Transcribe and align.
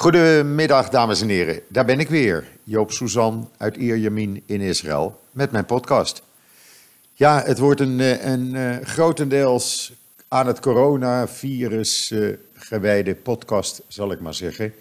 Goedemiddag, 0.00 0.88
dames 0.88 1.20
en 1.20 1.28
heren. 1.28 1.60
Daar 1.68 1.84
ben 1.84 2.00
ik 2.00 2.08
weer, 2.08 2.48
Joop 2.64 2.92
Suzan 2.92 3.50
uit 3.56 3.76
Ierjemien 3.76 4.42
in 4.46 4.60
Israël, 4.60 5.20
met 5.30 5.50
mijn 5.50 5.64
podcast. 5.64 6.22
Ja, 7.14 7.42
het 7.42 7.58
wordt 7.58 7.80
een, 7.80 8.00
eh, 8.00 8.24
een, 8.24 8.54
een 8.54 8.86
grotendeels 8.86 9.92
aan 10.28 10.46
het 10.46 10.60
coronavirus 10.60 12.10
uh, 12.10 12.36
gewijde 12.54 13.14
podcast, 13.14 13.82
zal 13.88 14.12
ik 14.12 14.20
maar 14.20 14.34
zeggen. 14.34 14.74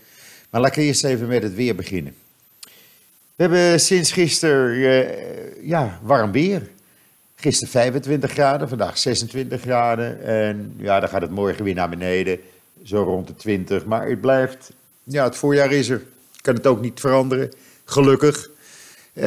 Maar 0.50 0.62
laat 0.62 0.76
ik 0.76 0.84
eerst 0.84 1.04
even 1.04 1.28
met 1.28 1.44
het 1.44 1.54
weer 1.54 1.76
beginnen. 1.76 2.16
We 3.36 3.44
hebben 3.44 3.80
sinds 3.80 4.12
gisteren 4.12 4.78
ja, 5.62 6.00
warm 6.02 6.32
weer. 6.32 6.70
Gisteren 7.36 7.72
25 7.72 8.32
graden, 8.32 8.70
vandaag 8.70 8.98
26 8.98 9.62
graden. 9.62 10.24
En 10.24 10.74
ja, 10.78 11.00
dan 11.00 11.10
gaat 11.10 11.22
het 11.22 11.32
morgen 11.32 11.64
weer 11.64 11.76
naar 11.76 11.90
beneden, 11.90 12.40
zo 12.84 13.04
rond 13.04 13.28
de 13.28 13.36
20. 13.36 13.86
Maar 13.86 14.10
het 14.10 14.22
blijft 14.22 14.72
ja, 15.10 15.24
het 15.24 15.36
voorjaar 15.36 15.72
is 15.72 15.90
er. 15.90 16.04
Kan 16.42 16.56
het 16.56 16.68
ook 16.68 16.82
niet 16.82 17.00
veranderen. 17.00 17.52
Gelukkig. 17.86 18.50
Uh, 19.14 19.24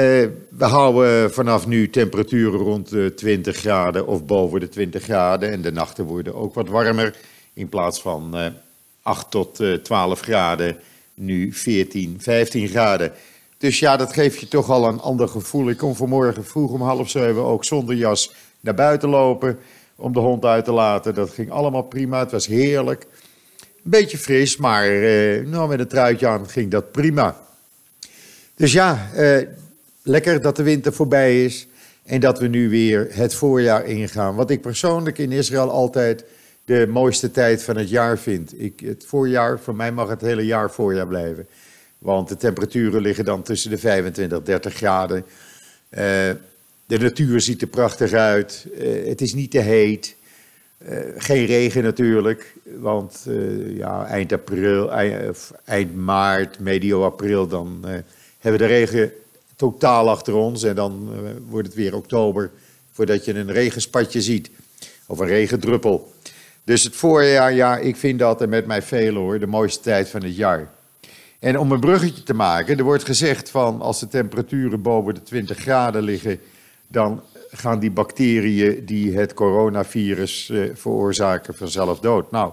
we 0.48 0.64
houden 0.64 1.32
vanaf 1.32 1.66
nu 1.66 1.91
temperaturen 1.91 2.60
rond 2.60 2.88
de 2.88 3.12
20 3.16 3.56
graden 3.56 4.06
of 4.06 4.24
boven 4.24 4.60
de 4.60 4.68
20 4.68 5.02
graden. 5.02 5.50
En 5.50 5.62
de 5.62 5.72
nachten 5.72 6.05
worden 6.05 6.34
ook 6.34 6.55
wat 6.55 6.68
warmer. 6.68 7.16
In 7.52 7.68
plaats 7.68 8.00
van 8.00 8.30
uh, 8.34 8.46
8 9.02 9.30
tot 9.30 9.60
uh, 9.60 9.74
12 9.74 10.20
graden, 10.20 10.77
nu 11.14 11.52
14, 11.52 12.16
15 12.20 12.69
graden. 12.69 13.12
Dus 13.58 13.78
ja, 13.78 13.96
dat 13.96 14.12
geeft 14.12 14.41
je 14.41 14.48
toch 14.48 14.70
al 14.70 14.88
een 14.88 15.00
ander 15.00 15.28
gevoel. 15.28 15.69
Ik 15.69 15.77
kon 15.77 15.96
vanmorgen 15.96 16.44
vroeg 16.44 16.70
om 16.70 16.83
half 16.83 17.10
zeven 17.10 17.44
ook 17.44 17.64
zonder 17.64 17.94
jas 17.94 18.33
naar 18.60 18.74
buiten 18.74 19.08
lopen. 19.08 19.58
Om 19.96 20.12
de 20.12 20.20
hond 20.20 20.44
uit 20.44 20.64
te 20.64 20.72
laten. 20.72 21.14
Dat 21.14 21.30
ging 21.30 21.50
allemaal 21.50 21.83
prima. 21.83 22.19
Het 22.19 22.30
was 22.30 22.46
heerlijk. 22.46 23.06
Een 23.84 23.91
beetje 23.91 24.18
fris, 24.18 24.56
maar 24.56 24.92
uh, 24.92 25.46
nou, 25.46 25.68
met 25.68 25.80
een 25.80 25.88
truitje 25.88 26.27
aan 26.27 26.48
ging 26.48 26.70
dat 26.70 26.92
prima. 26.92 27.36
Dus 28.55 28.72
ja, 28.72 29.11
uh, 29.16 29.47
lekker 30.02 30.41
dat 30.41 30.56
de 30.56 30.62
winter 30.62 30.92
voorbij 30.92 31.44
is 31.44 31.66
en 32.05 32.20
dat 32.20 32.38
we 32.38 32.47
nu 32.47 32.69
weer 32.69 33.08
het 33.10 33.34
voorjaar 33.34 33.86
ingaan. 33.86 34.34
Wat 34.34 34.50
ik 34.50 34.60
persoonlijk 34.60 35.19
in 35.19 35.33
Israël 35.33 35.70
altijd 35.70 36.25
de 36.64 36.86
mooiste 36.91 37.30
tijd 37.30 37.62
van 37.62 37.77
het 37.77 37.88
jaar 37.88 38.19
vind. 38.19 38.60
Ik, 38.60 38.80
het 38.80 39.05
voorjaar, 39.06 39.60
voor 39.60 39.77
mij 39.77 39.92
mag 39.92 40.08
het 40.08 40.20
hele 40.20 40.47
jaar 40.47 40.70
voorjaar 40.70 41.06
blijven. 41.06 41.47
Want 41.98 42.28
de 42.28 42.36
temperaturen 42.36 43.00
liggen 43.00 43.25
dan 43.25 43.42
tussen 43.42 43.70
de 43.70 43.78
25 43.78 44.38
en 44.38 44.44
30 44.44 44.75
graden. 44.75 45.16
Uh, 45.19 45.98
de 46.86 46.98
natuur 46.98 47.41
ziet 47.41 47.62
er 47.62 47.69
prachtig 47.69 48.12
uit. 48.12 48.66
het 49.06 49.20
is 49.20 49.34
niet 49.34 49.50
te 49.50 49.60
heet. 49.60 50.16
Uh, 50.88 50.98
geen 51.16 51.47
regen 51.47 51.83
natuurlijk, 51.83 52.55
want 52.78 53.25
uh, 53.28 53.77
ja, 53.77 54.06
eind 54.06 54.33
april, 54.33 54.91
eind, 55.64 55.94
maart, 55.94 56.58
medio 56.58 57.05
april, 57.05 57.47
dan 57.47 57.83
uh, 57.84 57.91
hebben 58.38 58.61
we 58.61 58.66
de 58.66 58.75
regen 58.75 59.12
totaal 59.56 60.10
achter 60.10 60.34
ons. 60.34 60.62
En 60.62 60.75
dan 60.75 61.10
wordt 61.48 61.66
het 61.66 61.77
weer 61.77 61.94
oktober 61.94 62.50
voordat 62.92 63.25
je 63.25 63.34
een 63.34 63.53
regenspatje 63.53 64.22
ziet. 64.22 64.50
Of 65.06 65.19
een 65.19 65.27
regendruppel. 65.27 66.12
Dus 66.64 66.83
het 66.83 66.97
voorjaar, 66.97 67.53
ja, 67.53 67.78
ik 67.78 67.97
vind 67.97 68.19
dat, 68.19 68.41
en 68.41 68.48
met 68.48 68.66
mij 68.66 68.83
velen 68.83 69.22
hoor, 69.22 69.38
de 69.38 69.47
mooiste 69.47 69.83
tijd 69.83 70.08
van 70.08 70.22
het 70.22 70.36
jaar. 70.36 70.70
En 71.38 71.58
om 71.58 71.72
een 71.72 71.80
bruggetje 71.80 72.22
te 72.22 72.34
maken, 72.34 72.78
er 72.78 72.84
wordt 72.84 73.05
gezegd 73.05 73.50
van 73.50 73.80
als 73.80 74.00
de 74.00 74.08
temperaturen 74.08 74.83
boven 74.83 75.14
de 75.14 75.22
20 75.22 75.58
graden 75.58 76.03
liggen, 76.03 76.41
dan 76.88 77.22
gaan 77.55 77.78
die 77.78 77.91
bacteriën 77.91 78.84
die 78.84 79.17
het 79.17 79.34
coronavirus 79.34 80.48
uh, 80.48 80.70
veroorzaken 80.75 81.55
vanzelf 81.55 82.00
dood. 82.00 82.31
Nou, 82.31 82.53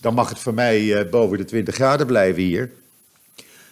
dan 0.00 0.14
mag 0.14 0.28
het 0.28 0.38
voor 0.38 0.54
mij 0.54 0.82
uh, 0.82 1.10
boven 1.10 1.38
de 1.38 1.44
20 1.44 1.74
graden 1.74 2.06
blijven 2.06 2.42
hier. 2.42 2.72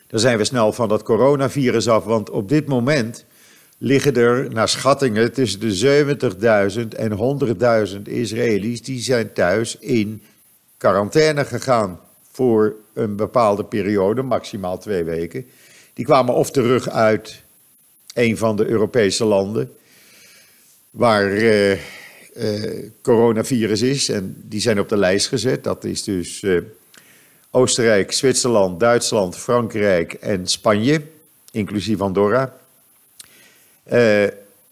Dan 0.06 0.20
zijn 0.20 0.38
we 0.38 0.44
snel 0.44 0.72
van 0.72 0.88
dat 0.88 1.02
coronavirus 1.02 1.88
af, 1.88 2.04
want 2.04 2.30
op 2.30 2.48
dit 2.48 2.66
moment 2.66 3.24
liggen 3.78 4.14
er 4.14 4.50
naar 4.50 4.68
schattingen 4.68 5.32
tussen 5.32 5.60
de 5.60 6.16
70.000 6.82 6.88
en 6.98 7.38
100.000 7.96 8.02
Israëli's 8.02 8.82
die 8.82 9.00
zijn 9.00 9.32
thuis 9.32 9.78
in 9.78 10.22
quarantaine 10.76 11.44
gegaan 11.44 12.00
voor 12.30 12.74
een 12.92 13.16
bepaalde 13.16 13.64
periode, 13.64 14.22
maximaal 14.22 14.78
twee 14.78 15.04
weken. 15.04 15.46
Die 15.94 16.04
kwamen 16.04 16.34
of 16.34 16.50
terug 16.50 16.88
uit 16.88 17.42
een 18.14 18.36
van 18.36 18.56
de 18.56 18.66
Europese 18.66 19.24
landen 19.24 19.70
waar 20.94 21.32
uh, 21.32 21.78
coronavirus 23.02 23.82
is. 23.82 24.08
En 24.08 24.36
die 24.44 24.60
zijn 24.60 24.80
op 24.80 24.88
de 24.88 24.96
lijst 24.96 25.28
gezet. 25.28 25.64
Dat 25.64 25.84
is 25.84 26.02
dus 26.02 26.42
uh, 26.42 26.60
Oostenrijk, 27.50 28.12
Zwitserland, 28.12 28.80
Duitsland, 28.80 29.36
Frankrijk 29.36 30.12
en 30.12 30.46
Spanje, 30.46 31.02
inclusief 31.52 32.00
Andorra. 32.00 32.56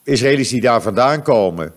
Israëli's 0.03 0.49
die 0.49 0.61
daar 0.61 0.83
vandaan 0.83 1.23
komen, 1.23 1.75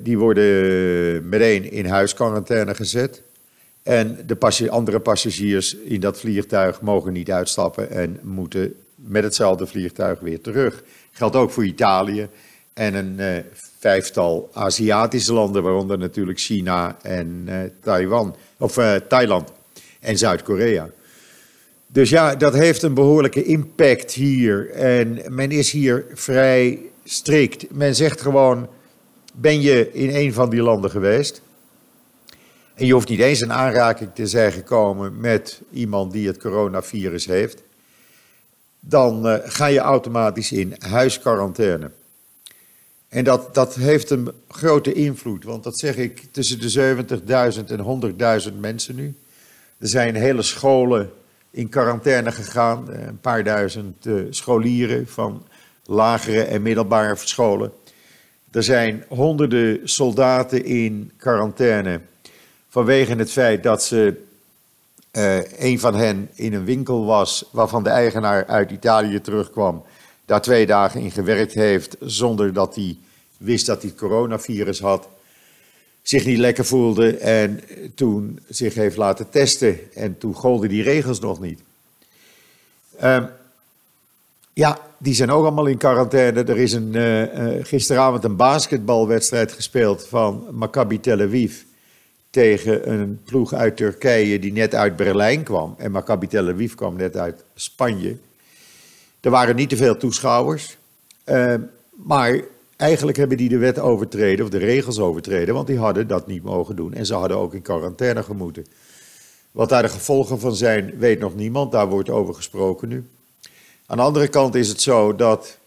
die 0.00 0.18
worden 0.18 1.28
meteen 1.28 1.70
in 1.70 1.86
huisquarantaine 1.86 2.74
gezet. 2.74 3.22
En 3.82 4.18
de 4.26 4.70
andere 4.70 5.00
passagiers 5.00 5.74
in 5.74 6.00
dat 6.00 6.20
vliegtuig 6.20 6.80
mogen 6.80 7.12
niet 7.12 7.30
uitstappen 7.30 7.90
en 7.90 8.18
moeten 8.22 8.74
met 8.94 9.22
hetzelfde 9.22 9.66
vliegtuig 9.66 10.20
weer 10.20 10.40
terug. 10.40 10.82
Geldt 11.10 11.36
ook 11.36 11.50
voor 11.50 11.64
Italië 11.64 12.28
en 12.72 12.94
een 12.94 13.14
uh, 13.18 13.42
vijftal 13.78 14.50
Aziatische 14.52 15.32
landen, 15.32 15.62
waaronder 15.62 15.98
natuurlijk 15.98 16.38
China 16.38 16.96
en 17.02 17.44
uh, 17.48 17.56
Taiwan, 17.82 18.36
of 18.58 18.78
uh, 18.78 18.94
Thailand 18.94 19.52
en 20.00 20.18
Zuid-Korea. 20.18 20.90
Dus 21.86 22.10
ja, 22.10 22.34
dat 22.34 22.54
heeft 22.54 22.82
een 22.82 22.94
behoorlijke 22.94 23.44
impact 23.44 24.12
hier. 24.12 24.70
En 24.70 25.20
men 25.28 25.50
is 25.50 25.70
hier 25.70 26.04
vrij 26.14 26.78
strikt. 27.04 27.70
Men 27.70 27.94
zegt 27.94 28.20
gewoon: 28.20 28.68
ben 29.34 29.60
je 29.60 29.92
in 29.92 30.14
een 30.14 30.32
van 30.32 30.50
die 30.50 30.62
landen 30.62 30.90
geweest? 30.90 31.42
En 32.74 32.86
je 32.86 32.92
hoeft 32.92 33.08
niet 33.08 33.20
eens 33.20 33.40
in 33.40 33.52
aanraking 33.52 34.10
te 34.14 34.26
zijn 34.26 34.52
gekomen 34.52 35.20
met 35.20 35.60
iemand 35.72 36.12
die 36.12 36.26
het 36.26 36.38
coronavirus 36.38 37.26
heeft. 37.26 37.62
Dan 38.80 39.40
ga 39.44 39.66
je 39.66 39.78
automatisch 39.78 40.52
in 40.52 40.74
huisquarantaine. 40.78 41.90
En 43.10 43.24
dat, 43.24 43.54
dat 43.54 43.74
heeft 43.74 44.10
een 44.10 44.32
grote 44.48 44.92
invloed, 44.92 45.44
want 45.44 45.64
dat 45.64 45.78
zeg 45.78 45.96
ik 45.96 46.22
tussen 46.30 46.60
de 46.60 47.54
70.000 47.58 47.64
en 47.66 48.42
100.000 48.52 48.58
mensen 48.58 48.94
nu. 48.94 49.14
Er 49.78 49.88
zijn 49.88 50.14
hele 50.14 50.42
scholen 50.42 51.10
in 51.50 51.68
quarantaine 51.68 52.32
gegaan, 52.32 52.92
eh, 52.92 53.06
een 53.06 53.20
paar 53.20 53.44
duizend 53.44 54.06
uh, 54.06 54.26
scholieren 54.30 55.06
van 55.08 55.46
lagere 55.84 56.42
en 56.42 56.62
middelbare 56.62 57.16
scholen. 57.16 57.72
Er 58.50 58.62
zijn 58.62 59.04
honderden 59.08 59.88
soldaten 59.88 60.64
in 60.64 61.12
quarantaine 61.16 62.00
vanwege 62.68 63.14
het 63.14 63.30
feit 63.30 63.62
dat 63.62 63.82
ze 63.82 64.22
uh, 65.12 65.38
een 65.58 65.78
van 65.78 65.94
hen 65.94 66.30
in 66.34 66.54
een 66.54 66.64
winkel 66.64 67.04
was 67.04 67.44
waarvan 67.52 67.82
de 67.82 67.90
eigenaar 67.90 68.46
uit 68.46 68.70
Italië 68.70 69.20
terugkwam 69.20 69.84
daar 70.30 70.42
twee 70.42 70.66
dagen 70.66 71.00
in 71.00 71.10
gewerkt 71.10 71.52
heeft 71.52 71.96
zonder 72.00 72.52
dat 72.52 72.74
hij 72.74 72.96
wist 73.36 73.66
dat 73.66 73.82
hij 73.82 73.90
het 73.90 73.98
coronavirus 73.98 74.80
had, 74.80 75.08
zich 76.02 76.24
niet 76.24 76.38
lekker 76.38 76.64
voelde 76.64 77.16
en 77.16 77.60
toen 77.94 78.38
zich 78.48 78.74
heeft 78.74 78.96
laten 78.96 79.30
testen 79.30 79.78
en 79.94 80.18
toen 80.18 80.34
golden 80.34 80.68
die 80.68 80.82
regels 80.82 81.20
nog 81.20 81.40
niet. 81.40 81.60
Um, 83.02 83.28
ja, 84.52 84.78
die 84.98 85.14
zijn 85.14 85.30
ook 85.30 85.42
allemaal 85.42 85.66
in 85.66 85.78
quarantaine. 85.78 86.44
Er 86.44 86.58
is 86.58 86.72
een, 86.72 86.92
uh, 86.94 87.22
uh, 87.22 87.64
gisteravond 87.64 88.24
een 88.24 88.36
basketbalwedstrijd 88.36 89.52
gespeeld 89.52 90.06
van 90.06 90.46
Maccabi 90.50 91.00
Tel 91.00 91.20
Aviv 91.20 91.62
tegen 92.30 92.90
een 92.92 93.20
ploeg 93.24 93.52
uit 93.52 93.76
Turkije 93.76 94.38
die 94.38 94.52
net 94.52 94.74
uit 94.74 94.96
Berlijn 94.96 95.42
kwam. 95.42 95.74
En 95.78 95.90
Maccabi 95.90 96.26
Tel 96.26 96.48
Aviv 96.48 96.74
kwam 96.74 96.96
net 96.96 97.16
uit 97.16 97.44
Spanje. 97.54 98.16
Er 99.20 99.30
waren 99.30 99.56
niet 99.56 99.68
te 99.68 99.76
veel 99.76 99.96
toeschouwers. 99.96 100.76
Uh, 101.26 101.54
maar 101.90 102.40
eigenlijk 102.76 103.18
hebben 103.18 103.36
die 103.36 103.48
de 103.48 103.58
wet 103.58 103.78
overtreden, 103.78 104.44
of 104.44 104.50
de 104.50 104.58
regels 104.58 104.98
overtreden, 104.98 105.54
want 105.54 105.66
die 105.66 105.78
hadden 105.78 106.06
dat 106.06 106.26
niet 106.26 106.42
mogen 106.42 106.76
doen. 106.76 106.94
En 106.94 107.06
ze 107.06 107.14
hadden 107.14 107.36
ook 107.36 107.54
in 107.54 107.62
quarantaine 107.62 108.22
gemoeten. 108.22 108.66
Wat 109.50 109.68
daar 109.68 109.82
de 109.82 109.88
gevolgen 109.88 110.40
van 110.40 110.54
zijn, 110.54 110.98
weet 110.98 111.18
nog 111.18 111.34
niemand. 111.34 111.72
Daar 111.72 111.88
wordt 111.88 112.10
over 112.10 112.34
gesproken 112.34 112.88
nu. 112.88 113.08
Aan 113.86 113.96
de 113.96 114.02
andere 114.02 114.28
kant 114.28 114.54
is 114.54 114.68
het 114.68 114.80
zo 114.80 115.16
dat 115.16 115.58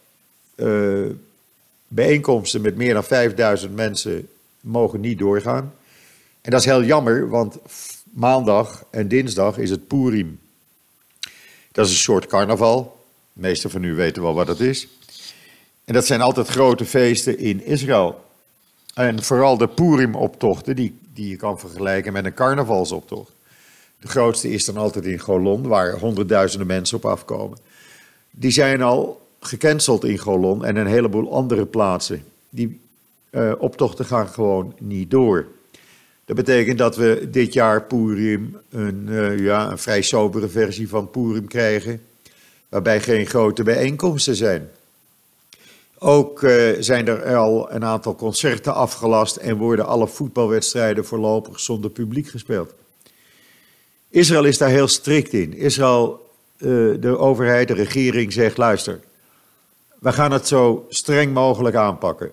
uh, 0.56 1.10
bijeenkomsten 1.88 2.62
met 2.62 2.76
meer 2.76 2.94
dan 2.94 3.04
5000 3.04 3.76
mensen 3.76 4.30
mogen 4.60 5.00
niet 5.00 5.20
doorgaan. 5.20 5.74
En 6.42 6.52
dat 6.52 6.60
is 6.60 6.66
heel 6.66 6.84
jammer, 6.84 7.30
want 7.30 7.58
maandag 8.04 8.86
en 8.90 9.08
dinsdag 9.08 9.58
is 9.58 9.70
het 9.70 9.88
Purim. 9.88 10.40
Dat 11.72 11.86
is 11.86 11.92
een 11.92 11.98
soort 11.98 12.28
carnaval. 12.28 12.93
De 13.34 13.42
meesten 13.42 13.70
van 13.70 13.84
u 13.84 13.96
weten 13.96 14.22
wel 14.22 14.34
wat 14.34 14.48
het 14.48 14.60
is. 14.60 14.88
En 15.86 15.94
dat 15.94 16.06
zijn 16.06 16.22
altijd 16.22 16.48
grote 16.48 16.86
feesten 16.86 17.40
in 17.40 17.66
Israël. 17.66 18.22
En 18.94 19.24
vooral 19.24 19.58
de 19.58 19.68
Purim-optochten, 19.68 20.76
die, 20.76 21.00
die 21.14 21.30
je 21.30 21.36
kan 21.36 21.60
vergelijken 21.60 22.14
met 22.14 22.26
een 22.26 22.34
carnavalsoptocht. 22.34 23.32
De 24.00 24.08
grootste 24.08 24.50
is 24.50 24.66
dan 24.66 24.78
altijd 24.78 25.06
in 25.06 25.20
Golon, 25.20 25.68
waar 25.68 26.00
honderdduizenden 26.00 26.68
mensen 26.68 26.98
op 26.98 27.06
afkomen. 27.06 27.58
Die 28.32 28.52
zijn 28.52 28.82
al 28.82 29.28
gecanceld 29.40 30.04
in 30.04 30.18
Golon 30.18 30.66
en 30.66 30.76
een 30.76 30.88
heleboel 30.88 31.34
andere 31.34 31.66
plaatsen. 31.66 32.24
Die 32.50 32.80
uh, 33.32 33.52
optochten 33.58 34.06
gaan 34.06 34.28
gewoon 34.28 34.76
niet 34.80 35.12
door. 35.12 35.48
Dat 36.26 36.36
betekent 36.36 36.78
dat 36.78 36.96
we 36.96 37.28
dit 37.32 37.54
jaar 37.54 37.84
Purim, 37.84 38.58
een, 38.70 39.06
uh, 39.10 39.40
ja, 39.40 39.72
een 39.72 39.78
vrij 39.78 40.02
sobere 40.02 40.48
versie 40.48 40.90
van 40.90 41.10
Purim 41.10 41.48
krijgen, 41.48 42.02
waarbij 42.74 43.02
geen 43.02 43.26
grote 43.26 43.64
bijeenkomsten 43.64 44.36
zijn. 44.36 44.70
Ook 45.98 46.42
uh, 46.42 46.72
zijn 46.80 47.08
er 47.08 47.36
al 47.36 47.72
een 47.72 47.86
aantal 47.86 48.16
concerten 48.16 48.74
afgelast 48.74 49.36
en 49.36 49.58
worden 49.58 49.86
alle 49.86 50.08
voetbalwedstrijden 50.08 51.06
voorlopig 51.06 51.60
zonder 51.60 51.92
publiek 51.92 52.28
gespeeld. 52.28 52.74
Israël 54.10 54.44
is 54.44 54.58
daar 54.58 54.70
heel 54.70 54.88
strikt 54.88 55.34
in. 55.34 55.54
Israël, 55.54 56.30
uh, 56.58 56.96
de 57.00 57.18
overheid, 57.18 57.68
de 57.68 57.74
regering 57.74 58.34
zegt: 58.34 58.58
luister, 58.58 59.00
we 60.00 60.12
gaan 60.12 60.32
het 60.32 60.48
zo 60.48 60.86
streng 60.90 61.34
mogelijk 61.34 61.76
aanpakken. 61.76 62.32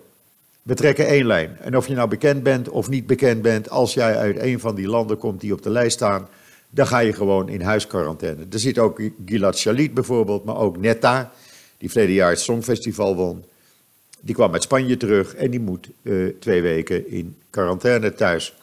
We 0.62 0.74
trekken 0.74 1.06
één 1.06 1.26
lijn. 1.26 1.56
En 1.58 1.76
of 1.76 1.86
je 1.86 1.94
nou 1.94 2.08
bekend 2.08 2.42
bent 2.42 2.68
of 2.68 2.88
niet 2.88 3.06
bekend 3.06 3.42
bent, 3.42 3.70
als 3.70 3.94
jij 3.94 4.16
uit 4.16 4.38
een 4.38 4.60
van 4.60 4.74
die 4.74 4.88
landen 4.88 5.18
komt 5.18 5.40
die 5.40 5.52
op 5.52 5.62
de 5.62 5.70
lijst 5.70 5.96
staan, 5.96 6.28
dan 6.70 6.86
ga 6.86 6.98
je 6.98 7.12
gewoon 7.12 7.48
in 7.48 7.60
huisquarantaine. 7.60 8.46
Er 8.50 8.58
zit 8.58 8.78
ook 8.78 9.02
Gilad 9.26 9.58
Shalit 9.58 9.94
bijvoorbeeld, 9.94 10.44
maar 10.44 10.56
ook 10.56 10.76
Netta, 10.76 11.32
die 11.78 11.90
verleden 11.90 12.14
jaar 12.14 12.30
het 12.30 12.40
Songfestival 12.40 13.16
won. 13.16 13.44
Die 14.20 14.34
kwam 14.34 14.52
uit 14.52 14.62
Spanje 14.62 14.96
terug 14.96 15.34
en 15.34 15.50
die 15.50 15.60
moet 15.60 15.88
uh, 16.02 16.34
twee 16.38 16.62
weken 16.62 17.10
in 17.10 17.36
quarantaine 17.50 18.12
thuis. 18.12 18.54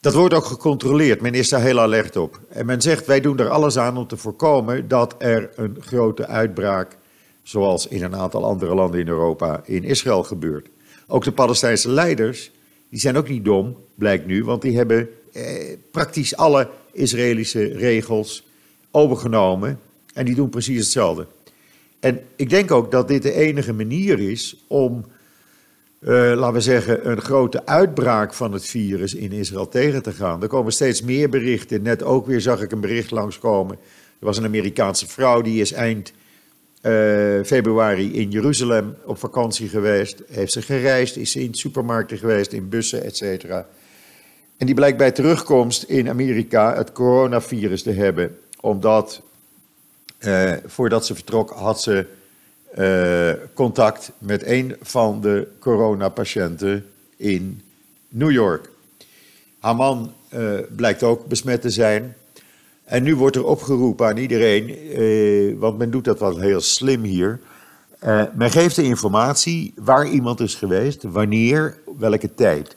Dat 0.00 0.14
wordt 0.14 0.34
ook 0.34 0.44
gecontroleerd. 0.44 1.20
Men 1.20 1.34
is 1.34 1.48
daar 1.48 1.60
heel 1.60 1.80
alert 1.80 2.16
op. 2.16 2.40
En 2.48 2.66
men 2.66 2.80
zegt: 2.80 3.06
wij 3.06 3.20
doen 3.20 3.38
er 3.38 3.48
alles 3.48 3.78
aan 3.78 3.96
om 3.96 4.06
te 4.06 4.16
voorkomen 4.16 4.88
dat 4.88 5.14
er 5.18 5.50
een 5.56 5.76
grote 5.80 6.26
uitbraak, 6.26 6.96
zoals 7.42 7.86
in 7.86 8.02
een 8.02 8.16
aantal 8.16 8.44
andere 8.44 8.74
landen 8.74 9.00
in 9.00 9.08
Europa, 9.08 9.60
in 9.64 9.84
Israël 9.84 10.22
gebeurt. 10.22 10.68
Ook 11.06 11.24
de 11.24 11.32
Palestijnse 11.32 11.90
leiders, 11.90 12.50
die 12.90 13.00
zijn 13.00 13.16
ook 13.16 13.28
niet 13.28 13.44
dom, 13.44 13.76
blijkt 13.94 14.26
nu, 14.26 14.44
want 14.44 14.62
die 14.62 14.76
hebben 14.76 15.00
eh, 15.00 15.06
praktisch 15.90 16.36
alle 16.36 16.68
Israëlische 16.92 17.64
regels 17.64 18.46
overgenomen 18.90 19.80
en 20.14 20.24
die 20.24 20.34
doen 20.34 20.48
precies 20.48 20.78
hetzelfde. 20.78 21.26
En 22.00 22.20
ik 22.36 22.50
denk 22.50 22.70
ook 22.70 22.90
dat 22.90 23.08
dit 23.08 23.22
de 23.22 23.32
enige 23.32 23.72
manier 23.72 24.18
is 24.18 24.64
om, 24.66 25.04
uh, 26.00 26.10
laten 26.10 26.52
we 26.52 26.60
zeggen, 26.60 27.10
een 27.10 27.20
grote 27.20 27.66
uitbraak 27.66 28.34
van 28.34 28.52
het 28.52 28.66
virus 28.66 29.14
in 29.14 29.32
Israël 29.32 29.68
tegen 29.68 30.02
te 30.02 30.12
gaan. 30.12 30.42
Er 30.42 30.48
komen 30.48 30.72
steeds 30.72 31.02
meer 31.02 31.28
berichten. 31.28 31.82
Net 31.82 32.02
ook 32.02 32.26
weer 32.26 32.40
zag 32.40 32.62
ik 32.62 32.72
een 32.72 32.80
bericht 32.80 33.10
langskomen. 33.10 33.76
Er 34.18 34.26
was 34.26 34.36
een 34.36 34.44
Amerikaanse 34.44 35.06
vrouw 35.06 35.40
die 35.40 35.60
is 35.60 35.72
eind 35.72 36.12
uh, 36.82 37.42
februari 37.44 38.12
in 38.14 38.30
Jeruzalem 38.30 38.94
op 39.04 39.18
vakantie 39.18 39.68
geweest. 39.68 40.22
Heeft 40.28 40.52
ze 40.52 40.62
gereisd, 40.62 41.16
is 41.16 41.32
ze 41.32 41.42
in 41.42 41.54
supermarkten 41.54 42.18
geweest, 42.18 42.52
in 42.52 42.68
bussen, 42.68 43.04
et 43.04 43.16
cetera. 43.16 43.68
En 44.58 44.66
die 44.66 44.74
blijkt 44.74 44.98
bij 44.98 45.10
terugkomst 45.10 45.82
in 45.82 46.08
Amerika 46.08 46.76
het 46.76 46.92
coronavirus 46.92 47.82
te 47.82 47.92
hebben, 47.92 48.38
omdat 48.60 49.22
uh, 50.20 50.52
voordat 50.66 51.06
ze 51.06 51.14
vertrok 51.14 51.50
had 51.50 51.80
ze 51.80 52.06
uh, 52.78 53.44
contact 53.54 54.10
met 54.18 54.46
een 54.46 54.76
van 54.80 55.20
de 55.20 55.48
coronapatiënten 55.58 56.86
in 57.16 57.62
New 58.08 58.30
York. 58.30 58.70
Haar 59.58 59.76
man 59.76 60.12
uh, 60.34 60.58
blijkt 60.76 61.02
ook 61.02 61.26
besmet 61.26 61.60
te 61.60 61.70
zijn. 61.70 62.16
En 62.84 63.02
nu 63.02 63.16
wordt 63.16 63.36
er 63.36 63.44
opgeroepen 63.44 64.06
aan 64.06 64.16
iedereen, 64.16 65.58
want 65.58 65.78
men 65.78 65.90
doet 65.90 66.04
dat 66.04 66.18
wel 66.18 66.38
heel 66.38 66.60
slim 66.60 67.02
hier. 67.02 67.40
men 68.34 68.50
geeft 68.50 68.76
de 68.76 68.82
informatie 68.82 69.72
waar 69.76 70.08
iemand 70.08 70.40
is 70.40 70.54
geweest, 70.54 71.02
wanneer, 71.02 71.78
welke 71.98 72.34
tijd. 72.34 72.76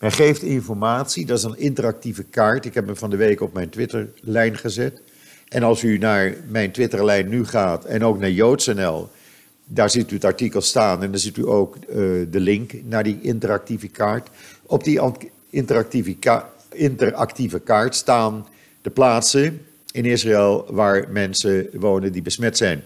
Men 0.00 0.12
geeft 0.12 0.42
informatie, 0.42 1.26
dat 1.26 1.38
is 1.38 1.44
een 1.44 1.58
interactieve 1.58 2.22
kaart. 2.22 2.64
Ik 2.64 2.74
heb 2.74 2.86
hem 2.86 2.96
van 2.96 3.10
de 3.10 3.16
week 3.16 3.40
op 3.40 3.52
mijn 3.52 3.68
Twitterlijn 3.68 4.56
gezet. 4.56 5.02
En 5.48 5.62
als 5.62 5.82
u 5.82 5.98
naar 5.98 6.34
mijn 6.48 6.70
Twitterlijn 6.70 7.28
nu 7.28 7.44
gaat 7.46 7.84
en 7.84 8.04
ook 8.04 8.18
naar 8.18 8.30
JoodsNL, 8.30 9.08
daar 9.64 9.90
ziet 9.90 10.10
u 10.10 10.14
het 10.14 10.24
artikel 10.24 10.60
staan 10.60 11.02
en 11.02 11.10
dan 11.10 11.20
ziet 11.20 11.36
u 11.36 11.46
ook 11.46 11.76
uh, 11.76 11.86
de 12.30 12.40
link 12.40 12.72
naar 12.84 13.02
die 13.02 13.18
interactieve 13.20 13.88
kaart. 13.88 14.28
Op 14.62 14.84
die 14.84 15.00
interactieve, 15.50 16.16
interactieve 16.72 17.60
kaart 17.60 17.94
staan 17.94 18.46
de 18.82 18.90
plaatsen 18.90 19.66
in 19.92 20.04
Israël 20.04 20.66
waar 20.70 21.06
mensen 21.10 21.68
wonen 21.72 22.12
die 22.12 22.22
besmet 22.22 22.56
zijn. 22.56 22.82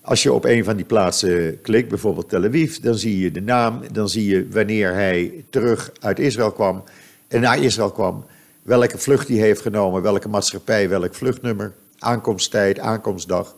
Als 0.00 0.22
je 0.22 0.32
op 0.32 0.44
een 0.44 0.64
van 0.64 0.76
die 0.76 0.84
plaatsen 0.84 1.60
klikt, 1.60 1.88
bijvoorbeeld 1.88 2.28
Tel 2.28 2.44
Aviv, 2.44 2.76
dan 2.76 2.94
zie 2.94 3.18
je 3.18 3.30
de 3.30 3.40
naam, 3.40 3.82
dan 3.92 4.08
zie 4.08 4.26
je 4.26 4.48
wanneer 4.48 4.92
hij 4.92 5.44
terug 5.50 5.92
uit 6.00 6.18
Israël 6.18 6.52
kwam 6.52 6.84
en 7.28 7.40
naar 7.40 7.62
Israël 7.62 7.90
kwam 7.90 8.24
welke 8.62 8.98
vlucht 8.98 9.28
hij 9.28 9.36
heeft 9.36 9.60
genomen, 9.60 10.02
welke 10.02 10.28
maatschappij, 10.28 10.88
welk 10.88 11.14
vluchtnummer, 11.14 11.72
aankomsttijd, 11.98 12.78
aankomstdag. 12.78 13.56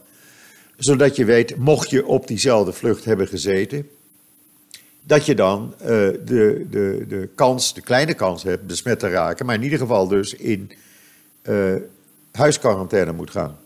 Zodat 0.76 1.16
je 1.16 1.24
weet, 1.24 1.56
mocht 1.56 1.90
je 1.90 2.06
op 2.06 2.26
diezelfde 2.26 2.72
vlucht 2.72 3.04
hebben 3.04 3.28
gezeten, 3.28 3.88
dat 5.02 5.26
je 5.26 5.34
dan 5.34 5.74
uh, 5.80 5.86
de, 5.86 6.66
de, 6.70 7.04
de 7.08 7.28
kans, 7.34 7.74
de 7.74 7.80
kleine 7.80 8.14
kans 8.14 8.42
hebt 8.42 8.66
besmet 8.66 8.98
te 8.98 9.08
raken, 9.08 9.46
maar 9.46 9.54
in 9.54 9.62
ieder 9.62 9.78
geval 9.78 10.08
dus 10.08 10.34
in 10.34 10.72
uh, 11.42 11.74
huisquarantaine 12.32 13.12
moet 13.12 13.30
gaan. 13.30 13.58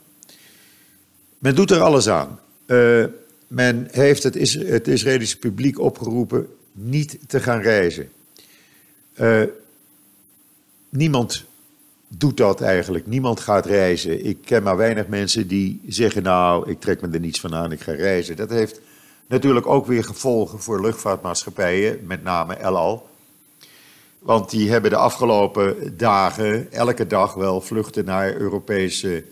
Men 1.39 1.55
doet 1.55 1.71
er 1.71 1.81
alles 1.81 2.09
aan. 2.09 2.39
Uh, 2.67 3.05
men 3.49 3.89
heeft 3.91 4.23
het, 4.23 4.35
het 4.59 4.89
Israëlische 4.89 5.39
publiek 5.39 5.79
opgeroepen 5.79 6.49
niet 6.73 7.19
te 7.27 7.41
gaan 7.41 7.61
reizen. 7.61 8.09
Uh, 9.21 9.43
niemand 10.89 11.45
doet 12.09 12.37
dat 12.37 12.61
eigenlijk. 12.61 13.07
Niemand 13.07 13.41
gaat 13.41 13.67
reizen. 13.67 14.25
Ik 14.25 14.39
ken 14.45 14.63
maar 14.63 14.77
weinig 14.77 15.07
mensen 15.07 15.49
die 15.49 15.81
zeggen: 15.89 16.23
Nou, 16.23 16.71
ik 16.71 16.81
trek 16.81 17.01
me 17.01 17.09
er 17.09 17.21
niets 17.21 17.41
van 17.41 17.55
aan, 17.55 17.73
ik 17.73 17.81
ga 17.81 17.93
reizen. 17.93 18.37
Dat 18.37 18.51
heeft 18.51 18.81
natuurlijk 19.27 19.67
ook 19.67 19.87
weer 19.87 20.05
gevolgen 20.05 20.61
voor 20.61 20.81
luchtvaartmaatschappijen, 20.81 21.99
met 22.07 22.23
name 22.23 22.55
El. 22.55 23.09
Want 24.19 24.51
die 24.51 24.71
hebben 24.71 24.91
de 24.91 24.97
afgelopen 24.97 25.97
dagen 25.97 26.73
elke 26.73 27.07
dag 27.07 27.35
wel 27.35 27.61
vluchten 27.61 28.05
naar 28.05 28.35
Europese 28.35 29.25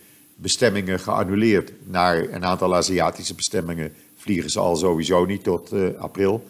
bestemmingen 0.45 1.01
geannuleerd. 1.01 1.73
Naar 1.85 2.29
een 2.31 2.45
aantal 2.45 2.77
Aziatische 2.77 3.35
bestemmingen 3.35 3.93
vliegen 4.17 4.51
ze 4.51 4.59
al 4.59 4.77
sowieso 4.77 5.25
niet 5.25 5.43
tot 5.43 5.73
uh, 5.73 5.99
april. 5.99 6.45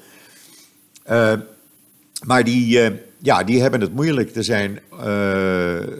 Uh, 1.11 1.33
maar 2.27 2.45
die, 2.45 2.91
uh, 2.91 2.99
ja, 3.19 3.45
die 3.45 3.61
hebben 3.61 3.81
het 3.81 3.95
moeilijk. 3.95 4.37
Er 4.37 4.45
zijn 4.45 4.81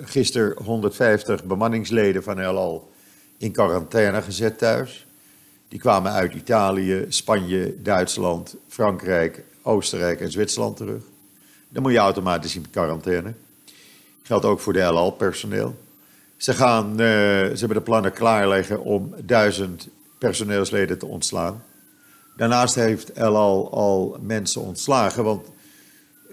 gisteren 0.05 0.63
150 0.65 1.45
bemanningsleden 1.45 2.23
van 2.23 2.41
El 2.41 2.57
Al 2.57 2.93
in 3.39 3.53
quarantaine 3.53 4.23
gezet 4.23 4.59
thuis. 4.59 5.07
Die 5.69 5.79
kwamen 5.79 6.13
uit 6.13 6.35
Italië, 6.35 7.07
Spanje, 7.09 7.83
Duitsland, 7.83 8.57
Frankrijk, 8.69 9.45
Oostenrijk 9.63 10.21
en 10.21 10.31
Zwitserland 10.31 10.77
terug. 10.77 11.03
Dan 11.69 11.83
moet 11.83 11.93
je 11.93 11.99
automatisch 11.99 12.57
in 12.57 12.71
quarantaine. 12.71 13.33
Geldt 14.23 14.45
ook 14.45 14.61
voor 14.61 14.73
de 14.73 14.81
El 14.81 14.97
Al-personeel. 14.97 15.84
Ze, 16.45 16.55
gaan, 16.55 16.91
uh, 16.91 16.97
ze 16.97 17.57
hebben 17.57 17.77
de 17.77 17.83
plannen 17.83 18.13
klaarleggen 18.13 18.83
om 18.83 19.15
duizend 19.25 19.89
personeelsleden 20.19 20.99
te 20.99 21.07
ontslaan. 21.07 21.65
Daarnaast 22.37 22.75
heeft 22.75 23.13
El 23.13 23.37
Al 23.37 23.73
al 23.73 24.19
mensen 24.21 24.61
ontslagen, 24.61 25.25
want 25.25 25.51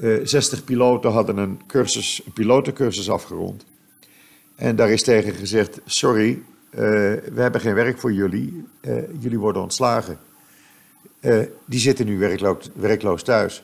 uh, 0.01 0.15
eh, 0.15 0.27
60 0.27 0.63
piloten 0.63 1.11
hadden 1.11 1.37
een, 1.37 1.61
cursus, 1.67 2.21
pilotencursus 2.33 3.09
afgerond. 3.09 3.65
En 4.55 4.75
daar 4.75 4.89
is 4.89 5.03
tegen 5.03 5.33
gezegd: 5.33 5.79
Sorry, 5.85 6.29
uh, 6.29 6.79
we 7.33 7.41
hebben 7.41 7.61
geen 7.61 7.73
werk 7.73 7.99
voor 7.99 8.13
jullie. 8.13 8.65
Jullie 9.19 9.39
worden 9.39 9.61
ontslagen. 9.61 10.17
die 11.65 11.79
zitten 11.79 12.05
nu 12.05 12.17
werkloos 12.73 13.23
thuis. 13.23 13.63